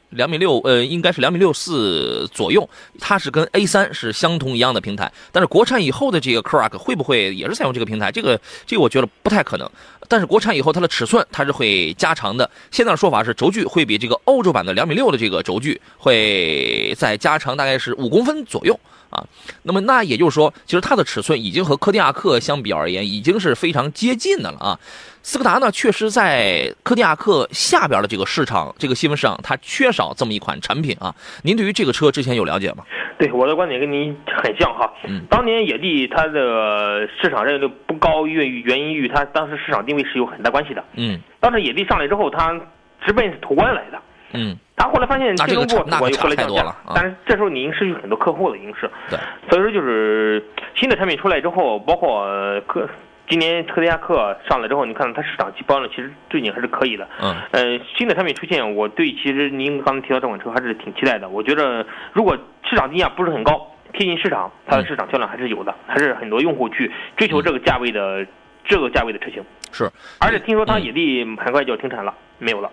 [0.09, 2.69] 两米六呃，应该是两米六四左右。
[2.99, 8.11] 它是跟 A 三是相同一样的平台，但是国产以后的这个 Karoq 会不会也是采用这个平台？
[8.11, 9.71] 这个这个我觉得不太可能。
[10.09, 12.51] 但是国产以后它的尺寸它是会加长的。
[12.73, 18.77] 现在的说法是轴距会比这个欧洲版的两米六的这个轴距会再加长大概是五公分左右。
[19.11, 19.25] 啊，
[19.65, 24.79] 那么那也就是说，其实它的尺寸已经和柯迪亚克相比而言，已经是非常接近的了啊。
[25.23, 31.15] 斯柯达呢，确实在柯迪亚克下边的这个市场，这个细分市场，它缺少这么一款产品啊。
[31.43, 32.85] 您对于这个车之前有了解吗？
[33.19, 34.91] 对，我的观点跟您很像哈。
[35.07, 40.83] 嗯当年野地它的市场认知度不高，源于原因与它当时市场定位是有很大关系的。
[40.97, 42.59] 嗯当时野地上来之后，它
[43.05, 44.01] 直奔是途观来的。
[44.33, 48.91] 嗯，他后来发现那这个竞争不过，差那个途观又后来降价了啊但是这时候你已经失去很多客户了，已经是。
[49.11, 49.19] 对。
[49.51, 50.43] 所以说就是
[50.75, 52.89] 新的产品出来之后，包括呃科
[53.29, 57.07] 今年特迪亚克上来之后，你看它市场基本上其实最近还是可以的。
[57.21, 57.37] 嗯。
[57.53, 61.29] 呃，新的产品出现，我对其实您刚才提到这款车还是挺期待的。
[61.29, 68.27] 我觉得如果市场定价不是很高，贴近市场，它的市场销量还是有的，还是很多用户去追求这个价位的、
[68.65, 69.45] 这个价位的车型。
[69.73, 69.91] 是。
[70.19, 72.71] 而且听说它嗯野地很快就要停产了，没有了。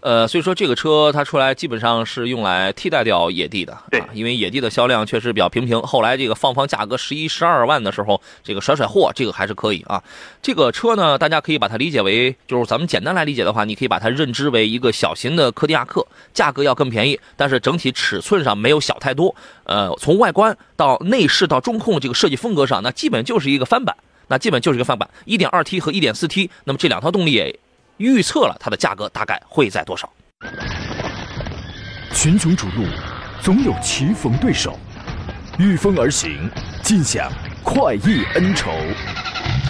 [0.00, 5.80] 呃，所以说这个车它出来基本上是用来替代掉野地的，对啊，因为野地的销量确实比较平平。
[5.82, 10.02] 后来这个放放价格十一、十二万的时候，这个甩甩货，这个还是可以啊。
[10.40, 19.34] 这个车呢，大家可以把它理解为，就是咱们简单来理解的话，你可以把它认知为一个小型的柯迪亚克，价格要更便宜，但是整体尺寸上没有小太多。
[19.64, 23.96] 呃，从外观到内饰到中控这个设计风格上，那基本就是一个翻版，
[24.28, 25.10] 那基本就是一个翻版。
[25.26, 27.58] 1.2T 和 1.4T，那么这两套动力也
[27.98, 30.10] 预测了它的价格大概会在多少。
[32.14, 32.86] 群雄逐鹿，
[33.40, 34.78] 总有棋逢对手，
[35.58, 36.50] 御风而行，
[36.82, 37.30] 尽享
[37.62, 38.70] 快意恩仇。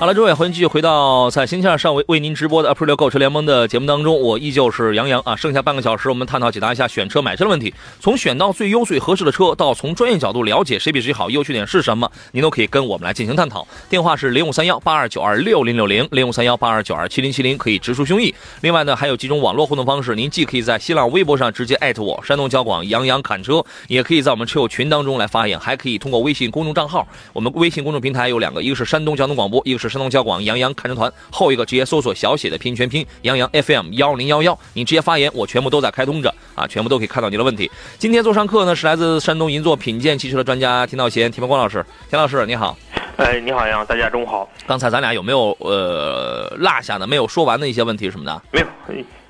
[0.00, 5.34] 好了，诸位，欢迎继续回到在星期二上为为您直播的 April 购车联盟的节目当中，我依旧是杨洋啊。
[5.34, 13.66] 剩下半个小时，我们探讨解答一下选车买车的问题，从选到最优最合适的车，到从专业角度了解谁比谁好，优缺点是什么，您都可以跟我们来进行探讨。
[13.90, 18.32] 电话是零五三幺八二九二六零六零零五三幺八二九二七零七零，可以直抒胸臆。
[18.60, 27.04] 另外呢，还有几种网络互动方式，您既可以在新浪微博上直接艾特我，山东交广杨洋侃车，也可以在我们车友群当中来发言，还可以通过微信公众账号。
[27.32, 31.12] 我们微信公众平台有两个，一个是山东交通广播，一个是山东交广杨洋看车团。
[31.30, 37.70] 后一个直接搜索小写的拼音全拼杨洋 FM 幺零幺幺，你直接发言，我全部都在开通着啊，全部都可以看到你的问题。
[37.98, 42.76] 今天做上课呢是来自山东银座品鉴汽车的专家田道贤、田光光老师，田老师你好。
[43.16, 44.48] 哎，你好杨，大家中午好。
[44.66, 48.42] 刚才咱俩有没有呃落下的、没有说完的一些问题什么的？
[48.52, 48.66] 没有，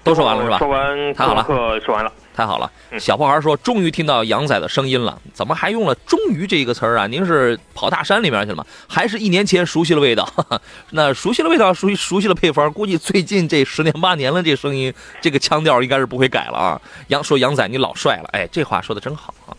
[0.05, 2.13] 都说完了是吧说完太好了课说完了。
[2.39, 7.05] 太好了，嗯小破孩说终于听到杨仔的声音了，怎么还用了“终于”这个词儿啊？
[7.05, 8.65] 您是跑大山里面去了吗？
[8.87, 10.33] 还是一年前熟悉了味道？
[10.91, 16.81] 那熟悉了味道，熟悉熟悉了配方，估计最近这十年八年了，这声音这个腔调应该是不会改了啊。
[17.09, 19.51] 杨说杨仔你老帅了，哎，这话说的真好啊，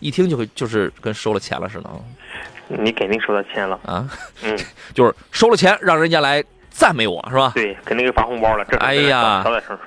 [0.00, 1.94] 一听就会就是跟收了钱了似的啊
[2.66, 3.78] 你肯定收到钱了。
[3.84, 4.10] 啊，
[4.42, 4.58] 嗯，
[4.92, 7.52] 就是收了钱让人家来赞美我是吧？
[7.54, 8.64] 对，肯定给发红包了。
[8.64, 9.44] 这哎呀。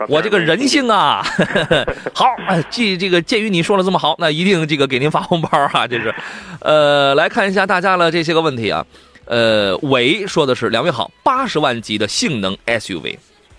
[0.08, 1.26] 我这个人性啊，
[2.14, 6.14] 好，哎，既这个鉴于你说的这么好，那一定这个给您发红包啊，这是，
[6.60, 8.86] 呃，来看一下大家的这些个问题啊，
[9.26, 13.18] 呃，伟说的是两位好，八十万级的性能 SUV。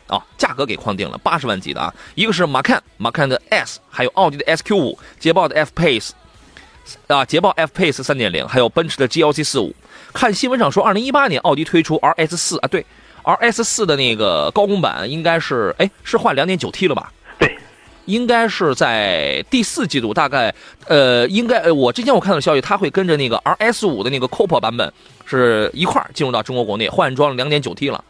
[0.09, 6.11] 啊、价格给框定了，八十万级的啊，一个是马看马看的 S，还有奥迪的 SQ 五，捷豹的 F Pace，
[7.09, 9.75] 啊，捷豹 F Pace 三点零，还有奔驰的 GLC 四五。
[10.13, 12.87] 看新闻上说，二零一八年奥迪推出 RS 四啊，对
[13.27, 17.13] RS 四的那个高功版应该是，哎，是换两点九 T 了吧？
[17.41, 17.59] 对，
[18.05, 20.55] 应该是在第四季度，大概
[20.87, 24.93] 呃，应该呃，我之前我看到消息，它会跟着那个 RS 五的那个 Coupe 版本
[25.25, 28.05] 是一块儿进入到中国国内，换装两点九 T 了。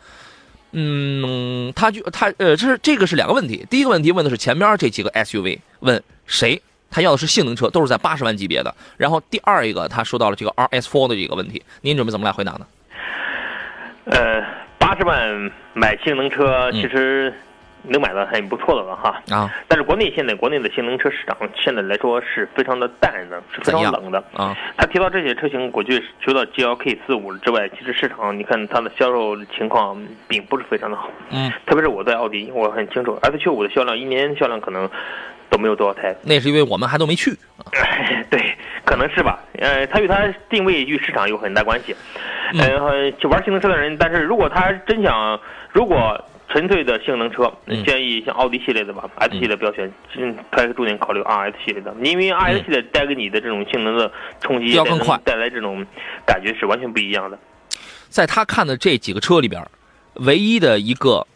[0.72, 3.66] 嗯，他就他呃，这是这个是两个问题。
[3.70, 6.60] 第一个问题问的是前边这几个 SUV，问谁？
[6.90, 8.74] 他要的是性能车，都是在八十万级别的。
[8.98, 12.66] 然后第二一个，他说到了这个 RS4 的这个问题，您准备怎么来回答呢？
[14.04, 14.40] 呃，
[14.86, 16.72] 八十万买性能车，嗯。
[16.74, 17.34] 其实
[17.88, 19.22] 能买到很不错的了哈。
[19.30, 24.22] 啊但是国内现在国内的性能车市场现在来说是非常的淡的，是非常冷的。
[24.34, 29.96] 啊，他提到这些车型，我觉得除了 GLK 四五之外，其实市场你看它的销售情况
[30.28, 31.10] 并不是非常的好。
[31.30, 34.88] 嗯，特别是我在奥迪，我很清楚 S Q 五的销量一年销量可能
[35.50, 36.14] 都没有多少台。
[36.22, 37.36] 那是因为我们还都没去。
[38.30, 39.40] 对，可能是吧。
[39.58, 41.94] 呃，它与它定位与市场有很大关系。
[42.54, 45.38] 嗯呃，就玩性能车的人，但是如果他真想，
[45.72, 46.16] 如果
[46.48, 47.84] 纯粹的性能车，嗯。
[47.84, 55.18] 建议像奥迪系列的吧，S 系列不要选，嗯，可以重点考虑 RS 系列的，因为 RS 系列带给你的这种性能的冲击，嗯要更快。
[55.24, 55.84] 带来这种
[56.26, 57.38] 感觉是完全不一样的。
[58.08, 59.62] 在他看的这几个车里边，
[60.14, 61.26] 唯一的一个，呃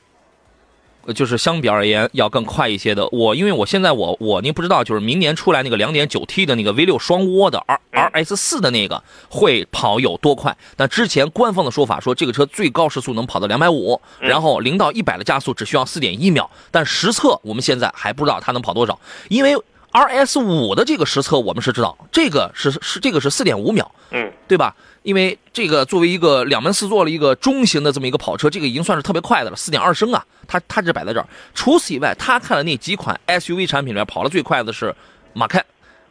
[1.14, 3.06] 就是相比而言要更快一些的。
[3.08, 10.56] 我因为我现在我我您不知道，就是明年出来那个两点九 T 的那个 V 六双涡的 R 嗯 RS 四的那个会跑有多快？
[10.76, 16.48] 但之前官方的说法说这个车最高时速能跑到两百五，嗯然后零到一百的加速只需要四点一秒。
[16.70, 19.56] 但实测我们现在还不知道它能跑多少，因为
[19.92, 23.90] RS 五的这个实测我们是知道，这个是是这个是四点五秒。
[24.12, 24.74] 嗯，对吧？
[25.02, 31.26] 因为这个作为一个两门四座的一个中型的这么一个跑车，这个已经算是特别快的了，四点二升啊，它它这摆在这儿。
[31.54, 34.94] 除此以外，他看了那几款 SUV 产品里面跑的最快的是
[35.32, 35.64] 马开，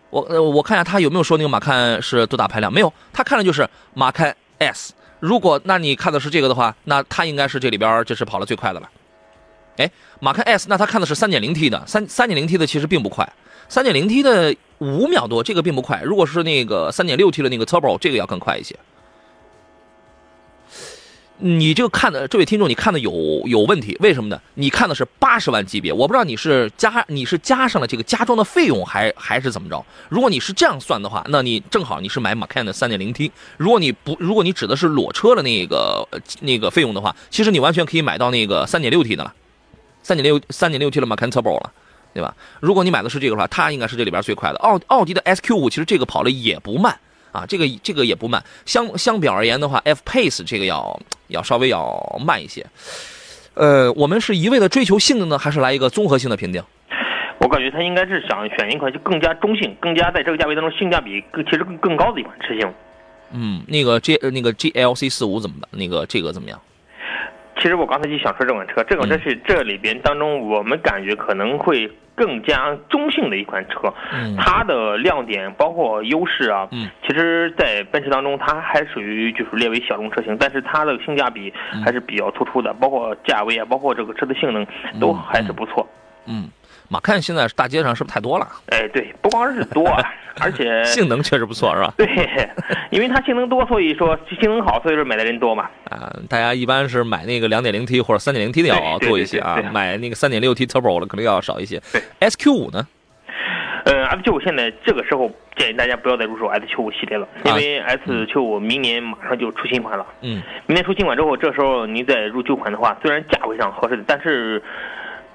[0.10, 2.74] 我呃我看一下他有没有说那个马看是多大排量？
[2.74, 4.94] 没有，他看的就是马开 S。
[5.20, 8.90] 如果那你看的是这个的话，那他应该是这里边这是跑的最快的了。
[9.78, 13.32] 哎，马开 S，那他看的是三点零 T 的，三三点零 T 的其实并不快，
[13.70, 16.02] 三点零 T 的五秒多，这个并不快。
[16.04, 18.76] 如果是那个三点六 T 的那个 Turbo，这个要更快一些。
[21.42, 23.12] 你这个看的这位听众，你看的有
[23.46, 24.42] 有问题，为什么呢？
[24.56, 29.86] 你看的是八十万级别，我不知道你是加你是加上了这个加装的费用还还是怎么着？
[30.10, 33.32] 如果你是这样算的话，那你正好你是买 Macan 的三点零 T。
[33.56, 36.06] 如果你不如果你指的是裸车的那个
[36.42, 39.34] 那个费用的话，其实你完全可以买到那个三点六 T 的了，
[40.04, 41.72] 三点六三点六 T 的 Macan Turbo 了。
[42.14, 42.36] 对吧？
[42.60, 44.58] 如果你买的是这个的话，它应该是这里边最快的。
[44.60, 46.98] 奥奥迪的 SQ 五其实这个跑的也不慢
[47.32, 48.44] 啊，这个这个也不慢。
[48.66, 52.66] 相相比而言的话，F Pace 这个要要稍微要慢一些。
[53.54, 56.64] 呃，我们是一味的追求性能呢，还是来一个综合性的评定？
[57.42, 62.74] 我感觉他应该是想选一款就更加中性、更加在这个价位当中性价比更其实更更高的一款车型。
[63.32, 65.70] 嗯，那个 G 呃那个 GLC 四五怎么办？
[65.72, 66.60] 那个这个怎么样？
[67.60, 73.94] 其实我刚才就想说这款车，这款车是这里边当中我们感觉可能会更加中性的一款车。
[74.14, 74.36] 嗯。
[74.38, 84.66] 它的亮点包括优势啊，嗯，其实，在奔驰当中，它还属于就是列为小众车型，但是它的性价比还是比较突出的，包括价位啊，包括这个车的性能
[85.00, 85.86] 都还是不错。
[86.26, 86.50] 嗯，
[86.90, 88.48] 马看现在大街上是不是太多了？
[88.72, 90.04] 哎，对，不光是多，啊，
[90.42, 91.94] 而且 性能确实不错，是吧？
[91.96, 92.08] 对，
[92.90, 95.70] 因为它性能多，所以说性能好，所以说买的人多嘛。
[95.90, 102.02] 啊，大家一般是买那个两点零 T 或者三点零 T 的要多一些啊对对，对买那个三点六 T Turbo 的可能要少一些对。
[102.30, 102.88] SQ 五呢？
[103.86, 110.06] 呃，S Q 五现在这个时候建议大家不要再入手 S Q 五系列了，因为 S Q 五明年马上就出新款了。
[110.22, 114.62] 嗯，明年出新款之后，这时候你再入旧款的话，虽然价位上合适，但是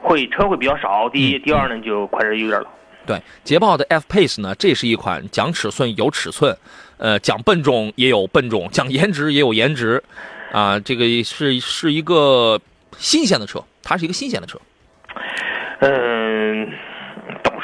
[0.05, 1.09] 会车会比较少。
[1.09, 2.69] 第一，嗯第二呢就快是有点老。
[3.07, 6.57] 对，捷豹的 F Pace 呢，这是一款讲尺寸有尺寸，
[6.97, 10.03] 呃，讲笨重也有笨重，讲颜值也有颜值，
[10.53, 12.61] 啊，这个是是一个
[12.97, 14.59] 新鲜的车，它是一个新鲜的车。
[15.81, 16.73] 嗯，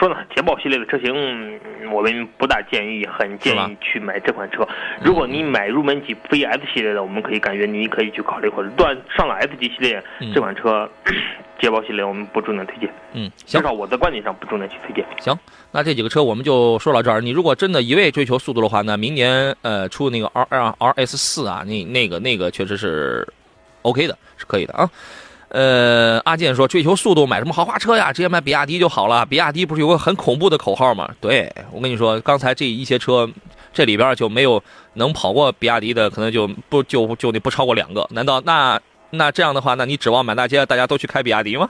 [0.01, 0.17] 说呢？
[0.35, 4.67] 捷豹系列的车型，嗯我们不大建议，很建议去买这款车。
[5.03, 10.91] 如果你买入门级 V S 系列的，我们可以感觉你可以去考虑，或者断上了 S 级系列嗯这款车，
[11.61, 12.91] 捷豹系列我们不重点推荐。
[13.13, 15.05] 嗯，行至少我的观点上不重点去推荐。
[15.21, 15.39] 行，
[15.71, 17.21] 那这几个车我们就说到这儿。
[17.21, 23.29] 你如果真的一味追求速度的话，那明年呃出那个 R R R S 四啊，那那个那个确实是
[23.83, 24.89] OK 的，是可以的啊。
[25.51, 28.13] 呃，阿健说追求速度买什么豪华车呀？
[28.13, 29.27] 直接买比亚迪就好了。
[29.27, 31.11] 比亚迪不是有个很恐怖的口号吗？
[31.21, 33.29] 对我跟你说，刚才这一些车，
[33.73, 34.63] 这里边就没有
[34.95, 38.07] 能跑过比亚迪的，可能就不就就那不超过两个。
[38.13, 41.69] 难道那那这样的话，那你指望满大街大家都去开比亚迪吗？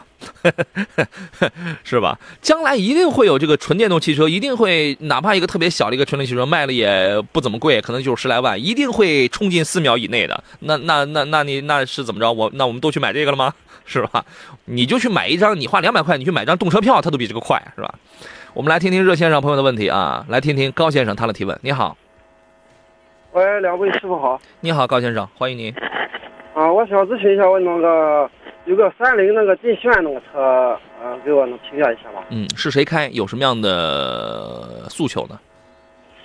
[1.83, 2.18] 是吧？
[2.42, 10.42] 将来一定会有这个纯电动汽车，一定会哪怕一个特别小的一个纯电汽车卖了也不怎么贵，可能就是十来万，一定会冲进四秒以内的。
[10.61, 12.31] 那那那那你那是怎么着？
[12.31, 13.53] 我那我们都去买这个了吗？
[13.87, 14.24] 是吧？
[14.66, 17.94] 你就去买一张，你花两百块，你去买张动车票，它都比这个快，是吧？
[18.53, 21.59] 我们来听听热线上朋友的问题啊，来听听高先生他的提问。
[21.62, 21.96] 你好，
[23.33, 25.74] 喂，两位师傅好你好，高先生，欢迎您。
[26.54, 26.70] 啊！
[26.70, 28.30] 我想咨询一下，我那个
[28.64, 32.24] 有个三菱那个劲炫那个车，呃，给我能评价一下吧？
[32.30, 33.08] 嗯，是谁开？
[33.12, 35.38] 有什么样的诉求呢？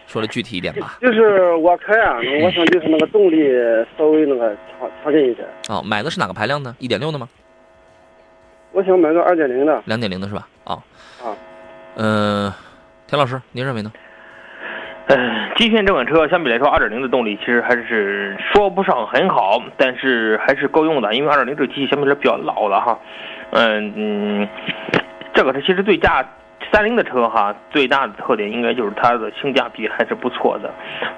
[0.07, 0.97] 说的具体一点吧。
[1.01, 3.37] 就是我开啊，我想就是那个动力
[3.97, 6.75] 稍微那个强强劲一点，哦，买的是哪个排量呢？
[6.79, 7.27] 一点六的吗？
[8.71, 9.81] 我想买个二点零的。
[9.85, 10.47] 两点零的是吧？
[10.65, 10.81] 哦，
[11.23, 11.35] 啊，
[11.95, 12.51] 嗯、
[13.07, 13.91] 田老师，您认为呢？
[15.07, 15.17] 嗯，
[15.55, 21.13] 极限这款车相比来说，二点零的动力其实还是说不上很好，但是还是够用的。
[21.15, 22.99] 因为二点零这个机器相对来说比较老了哈。
[23.51, 24.47] 嗯嗯，
[25.33, 26.25] 这个它其实对价
[26.75, 30.69] 三菱的车哈，最大的特点应该就是它的性价比还是不错的。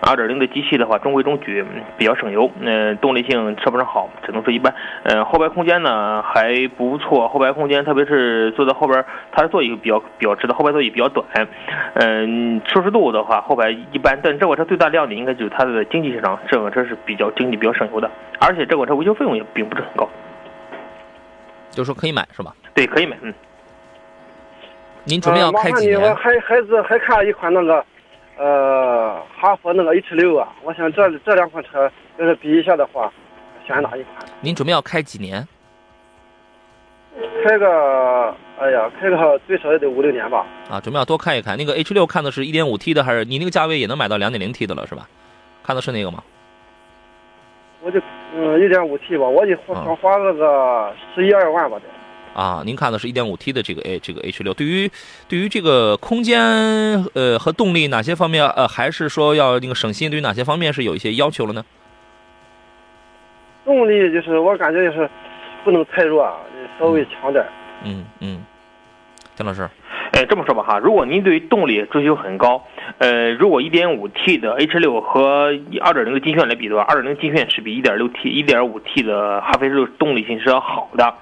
[0.01, 4.71] 二点零的机器的话中规中矩，嗯比较省油，嗯、动力性说不上好，只能说一般。
[5.05, 11.25] 嗯、后排空间呢还不错，后排空间特别是坐在后边，它的座椅比较比较直的，后排座椅比较短。
[11.95, 18.07] 嗯，舒适度的话，后排一般，但这款车最大亮点应该就是它的经济性上，这款车是比较经济、比较省油的，
[18.39, 20.07] 而且这款车维修费用也并不是很高。
[21.71, 22.53] 就是说可以买是吧？
[22.75, 23.33] 对，可以买，嗯。
[25.07, 26.15] 您准备要开几年？
[26.17, 27.85] 孩孩子还看一款那个，
[28.37, 33.09] 呃，哈佛那个 H 六啊，我想这这两款车要是比一下的话，
[33.65, 34.25] 选哪一款？
[34.41, 35.47] 您准备要开几年？
[37.45, 40.45] 开个，哎呀，开个最少也得五六年吧。
[40.69, 41.57] 啊，准备要多看一看。
[41.57, 45.07] 那个 H 六看的是一点五 T 的，还是你那个价位也能买到两点零 T 的了是吧？
[45.63, 46.21] 看的是那个吗？
[47.81, 48.01] 我就
[48.35, 51.83] 嗯一点五 T 吧，我就啊想花那个十一二万吧得。
[52.37, 54.87] 啊，您看的是一点五 T 的这个 A 这个 H 六，对于
[55.27, 56.39] 对于这个空间
[57.15, 61.65] 呃和动力哪些方面呃还是说要那个省心，对于哪些方面是有一些要求了呢？
[63.65, 65.09] 动力就是我感觉就是
[65.65, 66.37] 不能太弱，啊，
[66.79, 67.43] 稍微强点。
[67.83, 68.43] 嗯嗯，
[69.35, 69.67] 田老师，
[70.11, 72.63] 哎，这么说吧哈，如果您对于动力追求很高，
[72.99, 81.15] 呃，如果 1.5T 的 H 6和2.0的劲炫来比的话，2.0劲炫是比 1.6T、1.5T 的哈弗 H 6动力性是要好的。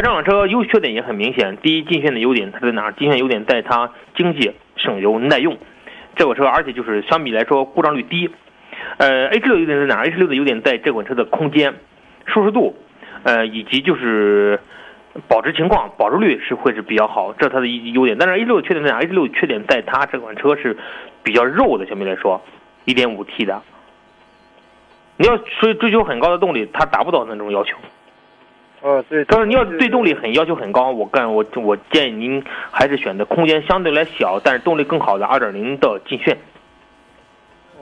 [0.00, 1.56] 但这辆车优缺点也很明显。
[1.56, 2.92] 第一，劲炫的优点它在哪儿？
[2.92, 5.58] 劲炫优点在它经济、省油、耐用。
[6.14, 8.30] 这款车而且就是相比来说故障率低。
[8.98, 11.74] 呃，H 6优点在哪儿？H 6的优点在这款车的空间、
[12.26, 12.76] 舒适度，
[13.24, 14.60] 呃，以及就是
[15.26, 18.16] 保值情况、保值率是会是比较好，这是它的一优点。
[18.16, 20.76] 但是 H 6的缺点在哪？H 6的缺点在它这款车是
[21.24, 22.40] 比较肉的，相对来说
[22.86, 23.60] ，1.5T 的，
[25.16, 27.76] 你要追追求很高的动力，它达不到那种要求。
[28.80, 29.24] 哦，对。
[29.24, 36.36] 但是你要对动力很要求很高，我干我我建议您还是选择空间相对来小，但是动力更好的二点零的劲炫。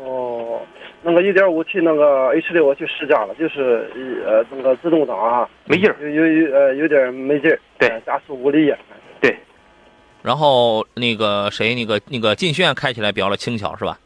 [0.02, 0.60] 哦，
[1.02, 3.90] 那个一点五 T 那个 H 六我去试驾了，就是
[4.26, 8.72] 呃那个自动挡啊，没劲儿，有有有呃有点没劲儿，对呃加速无力。
[9.20, 9.36] 对，
[10.22, 13.98] 然后那个谁那个那个劲炫开起来比较的轻巧是吧？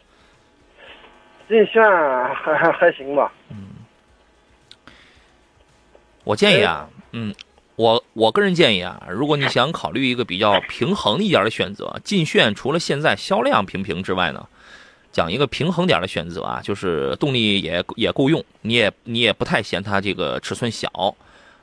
[1.48, 3.33] 劲炫还还还行吧。
[6.31, 7.35] 我建议啊，嗯，
[7.75, 14.47] 我我个人建议啊，如果你想考虑一个比较平衡一点的选择，劲炫除了现在销量平平之外呢，
[15.11, 20.88] 讲一个平衡点的选择啊，就是动力也也够用，你也你也不太嫌它这个尺寸小。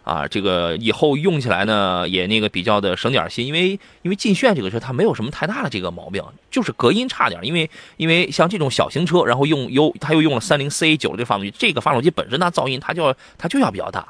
[0.04, 3.72] 啊，这个以后用起来呢，也那个比较的省点心，因为
[4.04, 7.44] 因为劲炫这个车它没有什么太大的这个毛病，就是隔音差点。
[7.44, 14.08] 因为因为像这种小型车，然后用又它又用了三菱 CA 九的这发动机，这个发动机本身它噪音它就要它就要比较大，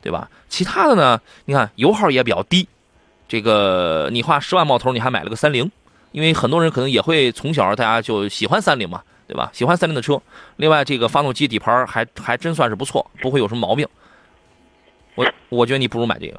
[0.00, 0.28] 对吧？
[0.48, 2.68] 其他的呢，你看油耗也比较低，
[3.26, 5.70] 这个你花十万冒头，你还买了个三菱，
[6.12, 9.50] 因为很多人可能也会从小大家就喜欢三菱嘛，对吧？
[9.52, 10.20] 喜欢三菱的车。
[10.56, 13.86] 另外，这个发动机底盘还还真算是不错，不会有什么毛病。
[15.16, 16.36] 我我觉得你不如买这个，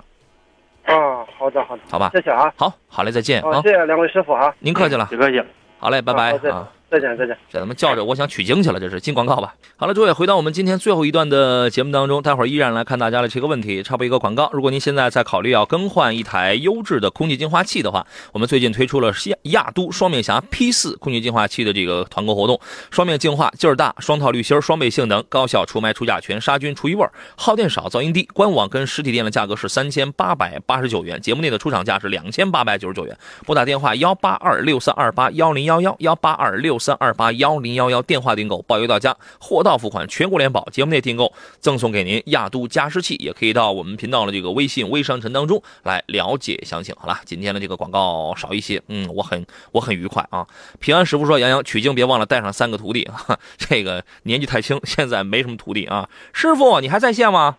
[0.85, 2.09] 啊，好的好的，好吧？
[2.13, 2.53] 谢谢啊。
[2.55, 3.61] 好，好嘞，再见好，啊！
[3.61, 4.53] 谢谢两位师傅啊。
[4.59, 5.43] 您客气了，别客气。
[5.79, 6.69] 好嘞，拜拜啊！
[6.89, 7.37] 再见再见。
[7.51, 9.53] 这他妈叫着我想取经去了，这是进广告吧？
[9.75, 14.49] 好了，诸位，回到我们今天最后一段的节目当中，待会儿依然来看大家的这个问题，插播一个广告。
[14.53, 28.27] 如果您现在在考虑要更换一台优质的空气净化器的话，我们最近推出了亚亚都双面侠 P 四空气净化器的这个团购活动，双面净化劲儿大，双套滤芯，双倍性能，高效除霾除甲醛，杀菌除异味，耗电少，噪音低。
[28.33, 33.17] 官网跟实体店的价格是三千八百八十九元，节目内的出厂价是两千八百九十九元。
[33.45, 40.63] 拨打电话幺八二六三二八幺零幺幺幺八二六六三二八幺零幺幺电话订购，包邮到家，货到付款，全国联保。
[40.71, 46.93] 节目内订购赠送给您亚都加湿器，也可以到我们频道的这个微信微商城当中来了解详情。
[46.99, 50.45] 好了，今天的这个广告少一些，嗯，我很我很愉快啊。
[50.79, 56.07] 平安师傅说：“杨洋取经别忘了带上三个徒弟，哈，这个年纪太轻，现在没什么徒弟啊。
[56.31, 57.55] 师傅，你还在线吗？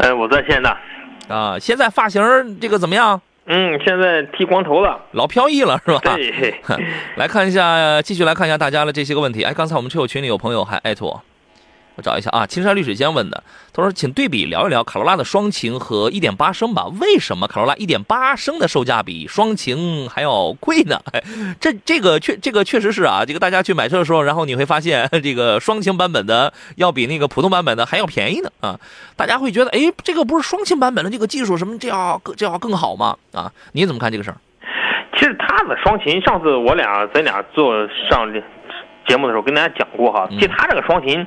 [0.00, 0.68] 呃，我在线呢，
[1.28, 3.22] 啊，现在发型这个怎么样？
[3.46, 6.00] 嗯，现在剃光头了，老飘逸了是吧？
[6.16, 6.54] 对，
[7.16, 9.42] 来看一下，继续来看一下大家的这些个问题。
[9.42, 11.22] 哎，刚才我们车友群里有朋友还艾特我，
[11.96, 12.46] 我找一下啊。
[12.46, 13.42] 青山绿水江问的，
[13.72, 16.86] 他说：“请对比聊一聊卡罗拉的双擎和1.8升吧。
[17.00, 21.22] 为什么卡罗拉1.8升的售价比双擎还要贵呢？”哎，
[21.60, 23.24] 这这个确这个确实是啊。
[23.24, 28.78] 这个大家去买车的时候，然后你会发现， 这个双擎版本的要比那个普通版本的还要便宜呢啊。
[29.16, 33.16] 大家会觉得，哎，这个不是双擎版本的这个技术什么这要这要更好吗？
[33.32, 34.36] 啊，你怎么看这个事儿？
[35.16, 37.72] 其实它的双擎，上次我俩咱俩坐
[38.10, 38.28] 上
[39.06, 41.26] 节目的时候跟大家讲过哈，嗯其实它这个双擎，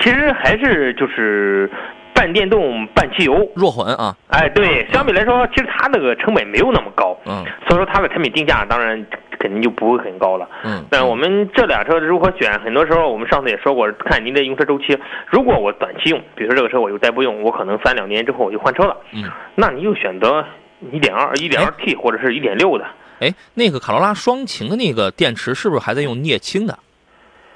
[0.00, 1.70] 其实还是就是
[2.14, 3.48] 半电动半汽油。
[3.54, 9.04] 弱混啊，哎，对，相比来说，其实它那个成本没有那么高，嗯所以说它的产品定价当然
[9.38, 10.48] 肯定就不会很高了。
[10.64, 14.98] 嗯，但我们这俩车如何选，很多时候我们上次也说过，看您的用车周期。
[15.26, 19.24] 如果我短期用，比如说这个车我就再不用，我可能三两年之后我就换车了，嗯，
[19.54, 20.44] 那你就选择
[20.92, 22.86] 一点二、一点二 T 或者是一点六的。
[23.20, 26.78] 哎，那个卡罗拉双擎的那个电池是不是还在用镍氢的？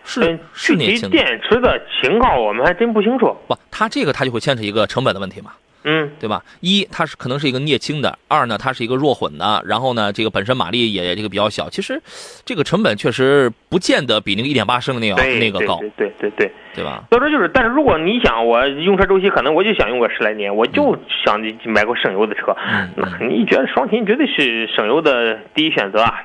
[0.04, 3.36] 是是镍氢的电池的情况我们还真不清楚。
[3.46, 3.56] 不？
[3.70, 5.52] 它这个它就会牵扯一个成本的问题嘛，
[5.84, 6.42] 嗯，对吧？
[6.60, 9.62] 一，它是可能是一个镍氢的；二呢，它是一个弱混的。
[9.64, 12.02] 然后呢，这个本身马力也这个比较小，其实
[12.44, 16.52] 这个成本确实不见得比那个一点八升的那个，那个高，对对对对对。
[16.72, 17.04] 对吧？
[17.10, 26.22] 所以说就是，但是如果你想我用车周期，可能我就想用个十来年，我就想买个省油的车，嗯那你觉得双擎绝对是省油的第一选择啊？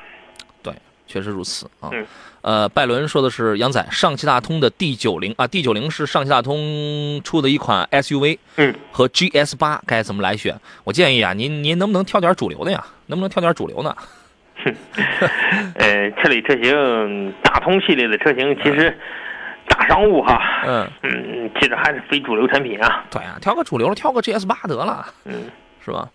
[0.61, 0.71] 对，
[1.07, 1.89] 确实如此啊。
[1.91, 2.05] 嗯
[2.45, 10.55] 呃，拜伦说的是杨仔上汽大通的 D 九零啊，D 九零是上汽大通出的一款 SUV，嗯，和 GS 八该怎么来选？
[10.83, 12.85] 我建议啊，您您能不能挑点主流的呀？
[13.07, 13.95] 能不能挑点主流呢？
[15.73, 18.95] 呃，这类车型，大通系列的车型其实
[19.67, 23.05] 大商务哈，嗯，嗯，其实还是非主流产品啊。
[23.09, 25.33] 对啊，挑个主流，挑个 GS 八得了，嗯，
[25.83, 26.07] 是吧？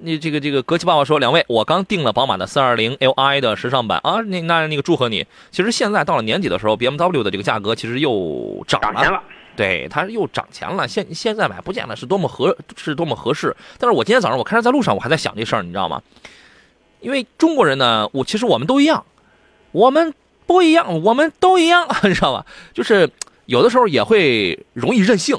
[0.00, 5.26] 你这个这个格奇爸爸说，两位，我刚订了宝马的420 Li 的时尚版啊，那那那个祝贺你。
[5.50, 9.22] 其实现在到了年底的时候，BMW 的这个价格其实又涨了，涨钱了。
[9.56, 10.86] 对，它又涨钱了。
[10.86, 13.56] 现现在买不见得是多么合是多么合适。
[13.76, 16.00] 但是我今天早上我开车在路上，我还在想这事儿，你知道吗？
[17.00, 19.04] 因为中国人呢，我其实我们都一样，
[19.72, 20.14] 我们
[20.46, 22.46] 不一样，我们都一样， 你知道吧？
[22.72, 23.10] 就是
[23.46, 25.36] 有的时候也会容易任性，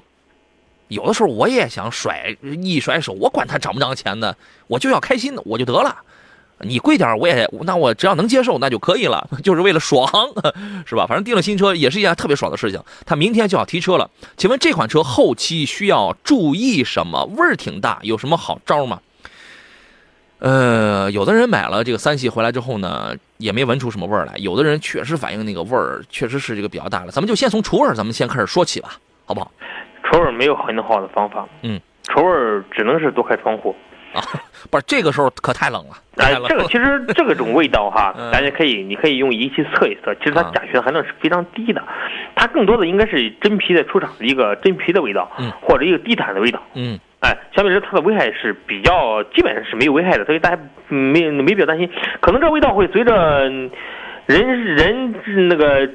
[0.89, 4.35] 有的时候我也想甩一甩手，我管它涨不涨钱呢，
[4.67, 5.95] 我就要开心的，我就得了。
[6.61, 10.05] 你贵点我也，那我只要能接受那就可以了， 就是为了爽，
[10.85, 11.07] 是吧？
[11.07, 12.83] 反正订了新车也是一件特别爽的事情。
[13.05, 17.23] 他明天就要提车了，请问这款车后期需要注意什么？
[17.37, 18.99] 味儿挺大，有什么好招吗？
[20.39, 27.11] 呃，有的人买了这个三系回来之后呢，也没闻出什么味儿来；有的人确实反映那个味儿确实是这个比较大了。
[27.11, 29.49] 咱们就先从除味儿，咱们先开始说起吧，好不好？
[30.09, 32.33] 除味没有很好的方法，嗯，除味
[32.71, 33.75] 只能是多开窗户。
[34.11, 34.21] 啊，
[34.71, 35.91] 不是这个时候可太冷了。
[36.17, 41.83] 哎这个其实 这个种味道哈嗯，大家可以，你可以用仪器测一测，其实它啊甲醛含量是非常低的，
[42.35, 46.59] 它更多的应该是真皮的出厂的一个真皮的味道嗯，或者一个地毯的味道。
[46.73, 51.87] 嗯哎，相比之下，它的危害是比较基本上是没有危害的，所以大家嗯没没必要担心。
[52.19, 53.13] 可能这味道会随着
[53.49, 53.69] 嗯
[54.25, 55.87] 人人那个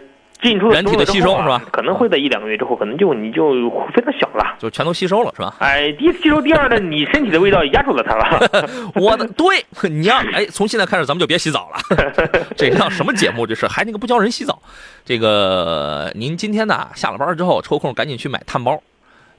[0.45, 3.53] 进出人体的吸收是吧可能会在一两个月之后，可能就你就
[3.93, 4.57] 非常小了。
[4.61, 5.57] 就全都吸收了，是吧？
[5.59, 8.69] 哎，第一吸收，第二呢，你身体的味道压住了它了。
[8.95, 11.99] 我的对，你要哎，从现在开始咱们就别洗澡了，
[12.57, 13.47] 这叫什么节目？
[13.47, 14.61] 这是还那个不教人洗澡。
[15.05, 18.81] 这个您今天呢下了班之后抽空赶紧去买炭包，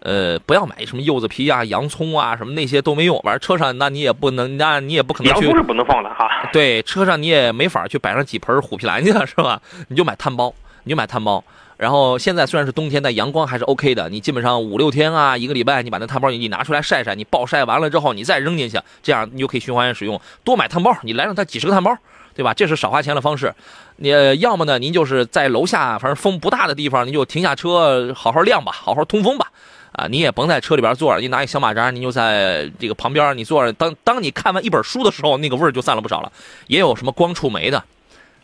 [0.01, 3.19] 呃，不要买什么柚子皮啊、洋葱啊什么那些都没用。
[3.23, 6.29] 完了车上那你也不能，那你也不可能去洋葱是不能放的哈。
[6.51, 9.61] 对，车上你也没法去摆上几盆虎皮兰去了，是吧？
[9.87, 10.53] 你就买炭包，
[10.85, 11.43] 你就买炭包。
[11.77, 14.07] 然后现在虽然是冬天，但阳光还是 OK 的。
[14.07, 20.19] 你基本上五六天啊，一个礼拜，你把那炭包你你拿出来晒晒，你暴晒完了之后，你再扔进去，这样你就可以循环使用。
[20.45, 21.93] 多买炭包，你来上它几十个炭包，
[22.33, 22.53] 对吧？
[22.53, 23.53] 这是少花钱的方式。
[23.97, 24.09] 你
[24.39, 29.51] 要么呢，您就是在楼下，反正风不大的地方，您就停下车，好好晾吧，好好通风吧。
[29.91, 33.73] 啊，你也甭在车里边坐着，你拿一小马扎，你就在这个旁边，你坐着。
[33.73, 36.31] 当当你看完一本书的时候，那个味儿就散了不少了。
[36.67, 37.83] 也有什么光触媒的，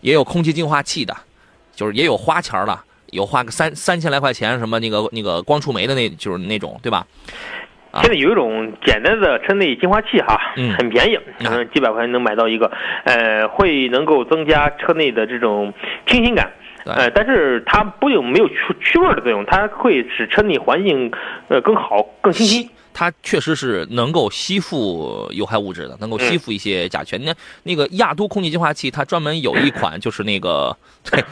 [0.01, 1.15] 也有空气净化器的，
[1.81, 2.79] 就是也有花钱儿的，
[3.09, 7.07] 有花个三三千来块钱，什么那个那个光触媒的那，就是那种，对吧？
[7.89, 12.71] 啊现在有一种简单的车内净化器哈，嗯很便宜，可能几百块钱能买到一个，
[13.03, 15.73] 呃，会能够增加车内的这种
[16.05, 16.51] 清新感，
[16.85, 21.11] 呃，但是它不有没有去去味儿的作用，它会使车内环境
[21.47, 22.69] 呃更好、更清新。
[22.93, 27.23] 它确实是能够吸附有害物质的，能够吸附一些甲醛。
[27.23, 30.75] 那那个亚都空气净化器，它专门有一款就是那个，
[31.09, 31.23] 对，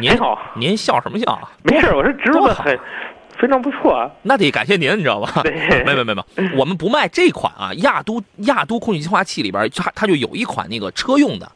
[0.00, 1.50] 您好您笑什么笑啊？
[1.62, 2.78] 没事，我是植入的很
[3.38, 4.10] 非常不错啊。
[4.22, 5.42] 那得感谢您，你知道吧？
[5.42, 5.52] 对
[5.84, 6.22] 没没没没，
[6.56, 7.72] 我们不卖这款啊。
[7.78, 11.50] 亚都亚都空气净化器里边，它它就有一款那个车用的，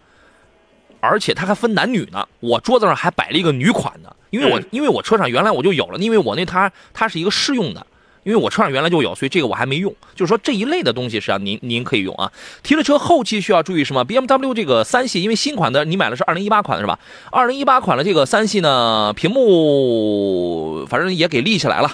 [1.01, 2.27] 而且它还分男女呢。
[2.41, 7.87] 我桌子上还摆了一个女款的，因为我、嗯因为我车上原来我就有了，因为我那它它是一个试用的。
[8.25, 9.95] 因为我车上原来就有，所以这个我还没用。
[10.15, 12.33] 就是说这一类的东西，实际上您您可以用啊。
[12.63, 16.99] 提了车后期需要注意什么？BMW 这个三系，因为新款的你买的是二零一八款的是吧？
[17.31, 21.91] 二零一八款的这个三系呢，屏幕反正也给立起来了，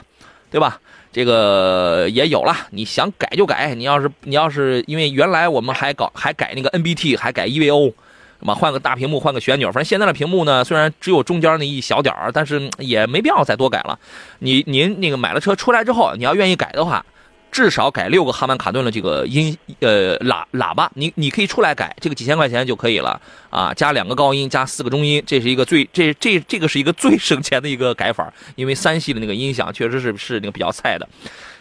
[0.51, 0.81] 对吧？
[1.13, 3.75] 这个也有了，你想改就改。
[3.75, 7.93] 你要是你要是因为原来我们还搞还改那个 NBT，还改 EVO，
[8.41, 8.55] 什么？
[8.55, 9.69] 换个大屏幕，换个旋钮。
[9.71, 13.99] 反正现在的屏幕呢，虽然只有中间那一小点儿，但是也没必要再多改了。
[14.41, 17.05] 你您那个买了车出来之后，你要愿意改的话，
[17.53, 23.21] 至少改六个哈曼卡顿的这个音呃喇喇叭，你你可以出来改，这个几千块钱就可以了
[23.51, 31.09] 啊，加两个高音，加四个中音，这是一个最这这这个是一个最省钱的一个改法，因为三系的那个音响确实是是那个比较菜的。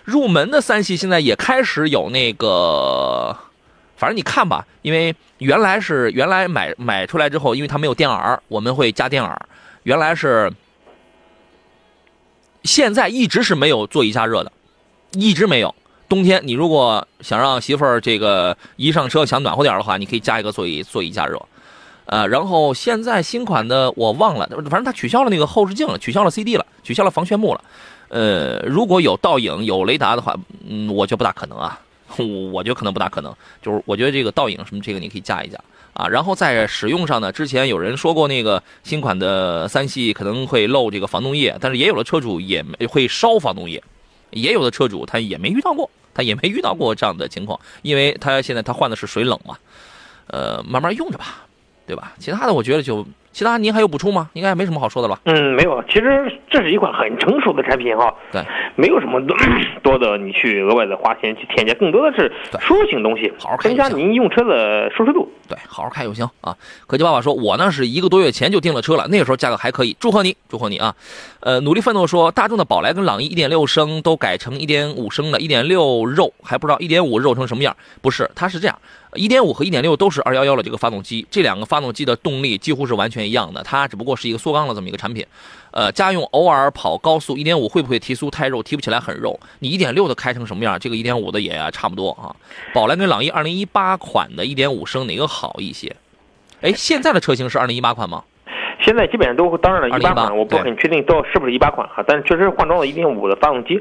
[0.06, 3.36] 入门的三系现在也开始有那个，
[4.00, 9.40] 反正你看吧，因为原来是原来买买出来之后，因为它没有电耳，我们会加电耳，
[9.84, 10.52] 原来是。
[12.64, 14.52] 现在一直是没有座椅加热的，
[15.14, 15.74] 一直没有。
[16.10, 21.42] 冬天你如果想让媳妇儿这个一上车想暖和点的话，你可以加一个座椅座椅加热。
[22.06, 27.64] 呃，然后现在新款的我忘了，反正它取消了那个后视镜了，取消了 CD 了，取消了防眩目了。
[28.10, 30.36] 呃，如果有倒影有雷达的话，
[30.68, 31.80] 嗯，我觉得不大可能啊，
[32.18, 33.36] 我 我觉得可能不大可能。
[33.62, 35.60] 就是我觉得这个倒影什么这个你可以加一加
[35.94, 36.08] 啊。
[36.08, 43.82] 然后在使用上呢，之前有人说过那个新款的三系可能会漏这个防冻液，但是也有的车主也会烧防冻液，
[44.32, 49.58] 也有的车主他也没遇到过，他也没遇到过这样的情况，因为他现在他换的是水冷嘛，
[50.28, 51.46] 呃，慢慢用着吧，
[51.86, 52.14] 对吧？
[52.20, 54.30] 其他的我觉得就其他您还有补充吗？
[54.34, 55.22] 应该没什么好说的了吧？
[55.26, 58.42] 嗯，没有，其实这是一款很成熟的产品哈，对，
[58.76, 59.38] 没有什么多
[59.82, 65.32] 多的你去额外的花钱去添加，更多的是对舒适性东西好好，看增加您用车的舒适度。
[65.48, 66.56] 对，好好开就行啊。
[66.86, 70.96] 科技爸爸说，我呢是一个多月前就订了车了，那个时候价格还可以，祝贺你，祝贺你啊！
[71.40, 77.76] 呃，努力奋斗说，大众的宝来跟朗逸1.6升都改成1.5升了，1.6肉还不知道1.5肉成什么样。
[78.02, 78.78] 不是，它是这样
[79.14, 85.26] ，1.5和一点六都是二幺幺的这个发动机，这两个发动机的动力几乎是完全一样的，它只不过是一个缩缸的这么一个产品。
[85.72, 89.40] 呃，家用偶尔跑高速一点五会不会提速太肉，提不起来很肉？
[89.60, 92.36] 你一点六的开成什么样，这个一点五的也差不多啊。
[92.74, 95.96] 宝来跟朗逸二零一八款的一点五升哪个好一些？
[96.62, 98.24] 哎，现在的车型是二零一八款吗？
[98.82, 103.80] 现在基本上都当然了，一208八款我不很确定到是不是一八款哈，但是确实换装了一点五的发动机。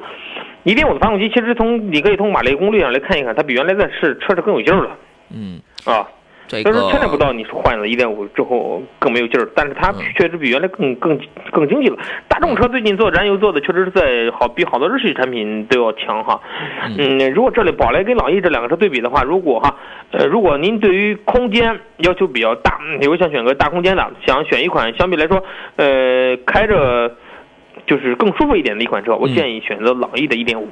[0.65, 4.97] 一点五的发动机其实从你可以从马力功率上来看一看，它比原来的是车是更有劲儿了
[5.35, 6.07] 嗯，啊。
[6.51, 11.21] 这但是个牵扯不到你是换了一点五之后更没有劲儿，但是它嗯确实比原来更更
[11.51, 11.99] 更经济了。
[12.27, 16.41] 大众车最近做燃油做的确实是在好比好多日系产品都要强哈。
[16.97, 19.77] 嗯，如果这里宝来跟朗逸这两个车对比的话，如果哈
[20.13, 25.45] 呃如果您对于空间要求比较大，嗯比如想选个大空间的，想选一款相对来说
[25.77, 27.15] 呃开着
[27.87, 30.65] 就是更舒服一点的一款车，我嗯建议选择朗逸的1.5。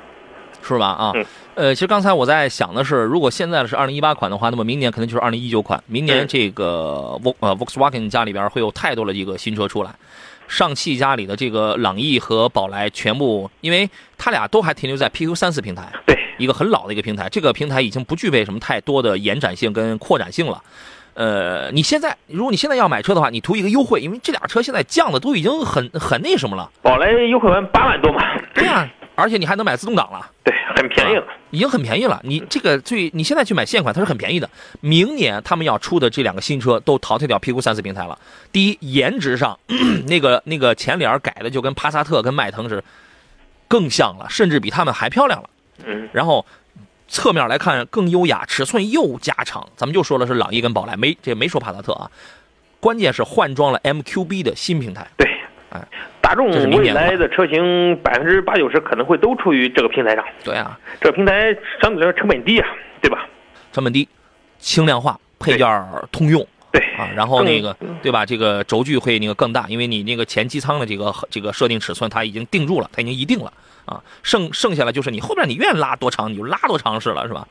[0.63, 0.87] 是吧？
[0.87, 5.83] 啊嗯，呃，其实刚才我在想的是，如果现在的是二零一八款的话，那么明年肯定就是二零一九款。
[5.87, 9.91] 明年嗯这个 Vol 呃 Volkswagen 家里边会有太多的这个新车出来。
[10.49, 20.63] 上汽家里的这个朗逸和宝来全部，因为它俩都还停留在 PQ 三四平台，对，一个很老的一个平台，这个平台已经不具备什么太多的延展性跟扩展性了。
[21.15, 28.23] 呃，你现在如果你现在要买车的话，你图一个优惠，因为这俩车现在降的都已经很很那什么了，宝来优惠完八万多嘛，
[28.55, 30.31] 对呀、而且你还能买自动挡了。
[30.45, 31.25] 对，很便宜了。
[31.51, 32.21] 已经很便宜了。
[32.23, 34.49] 你这个最你现在去买现款，它是很便宜的。
[34.81, 38.19] 明年他们要出的这两个新车都淘汰掉 P 股三四平台了。
[38.53, 39.59] 第一，颜值上，
[40.07, 42.85] 那个那个前脸改的就跟帕萨特跟迈腾是
[43.67, 45.51] 更像了，甚至比他们还漂亮了。
[45.85, 46.45] 嗯，然后
[47.09, 49.67] 侧面来看更优雅，尺寸又加长。
[49.77, 52.11] 咱们就说了是朗逸跟宝来，没这没说帕萨特啊。
[52.79, 55.07] 关键是换装了 MQB 的新平台。
[55.17, 55.29] 对，
[55.71, 55.81] 哎，
[56.21, 62.69] 大众未来的车型百分之八九十可能会都处于这个平台上，对啊，这个平台相对来说成本低啊，
[63.01, 63.27] 对吧？
[63.73, 64.09] 成本低，
[64.59, 66.47] 轻量化，配件通用。
[66.73, 68.27] 对啊，然后那个对吧？
[68.27, 73.51] 这个轴距会那个更大，因为你那个前机舱的这个这个设定尺寸它已经定住了，它已经一定了
[73.87, 74.03] 啊。
[74.23, 77.49] 剩剩下来就是你后边你愿意拉多长你就拉多长是了，是吧？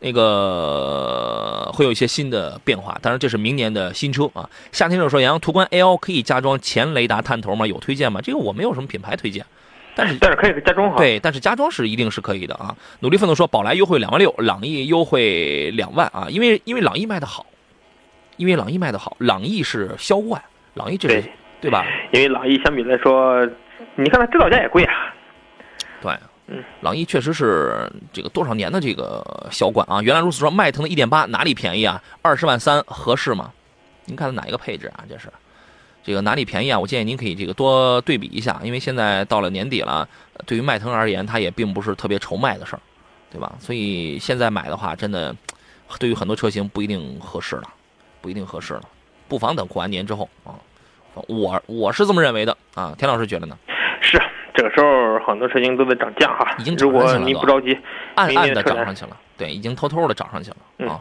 [0.00, 4.48] 那个会有一些新的变化，当然这是明年的新车啊。
[4.72, 7.66] 夏天热说，杨洋途观 L 可以加装前雷达探头吗？
[7.66, 8.20] 有推荐吗？
[8.22, 9.44] 这个我没有什么品牌推荐，
[9.94, 12.74] 但是但是可以加装哈。，对，但是加装是一定是可以的啊。
[13.00, 17.44] 努力奋斗说，宝来优惠两万六，朗逸优惠两万啊，因为因为朗逸卖的好，
[18.38, 20.42] 因为朗逸卖的好，朗逸是销冠，
[20.74, 21.84] 朗逸这是对对吧？
[22.12, 23.46] 因为朗逸相比来说，
[23.96, 25.14] 你看它指导价也贵啊。
[26.00, 26.14] 对，
[26.80, 30.00] 朗逸确实是这个多少年的这个销冠啊。
[30.02, 32.02] 原来如此说，迈腾的一点八哪里便宜啊？
[32.22, 33.52] 二十万三合适吗？
[34.06, 35.04] 您看它哪一个配置啊？
[35.08, 35.28] 这是
[36.02, 36.78] 这个哪里便宜啊？
[36.78, 40.08] 我建议您可以这个多对比一下，因为现在到了年底了，
[40.46, 42.80] 对于迈腾而言，它也并不是特别愁卖的事儿，
[43.30, 43.54] 对吧？
[43.60, 45.34] 所以现在买的话，真的
[45.98, 47.64] 对于很多车型不一定合适了，
[48.20, 48.82] 不一定合适了，
[49.28, 50.54] 不妨等过完年之后啊。
[51.26, 53.58] 我我是这么认为的啊，田老师觉得呢？
[54.00, 54.16] 是，
[54.54, 56.54] 这个时候很多车型都在涨价哈。
[56.58, 57.78] 已经涨如果上去了都你不着急，
[58.14, 61.00] 暗暗的涨上去了，对，已经偷偷的涨上去了嗯啊。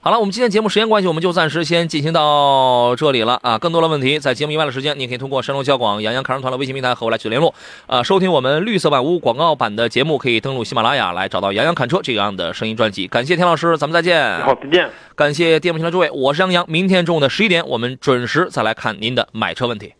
[0.00, 3.58] 好了，我们今天节目时间关系，我们就暂时先进行到这里了啊。
[3.58, 7.52] 更多的问题在节目以外的时间，你可以通过山东交广杨洋看车团的微信平台和我来取得联络。
[7.88, 13.08] 啊，收听我们绿色版无广告版的节目，可以登录喜马拉雅来找到杨洋看车这样的声音专辑。
[13.08, 14.40] 感谢田老师，咱们再见。
[14.40, 14.88] 好，再见。
[15.16, 16.64] 感谢电幕前的诸位，我是杨洋。
[16.68, 19.92] 明天中午的十一点，我们准时再来看您的买车问题。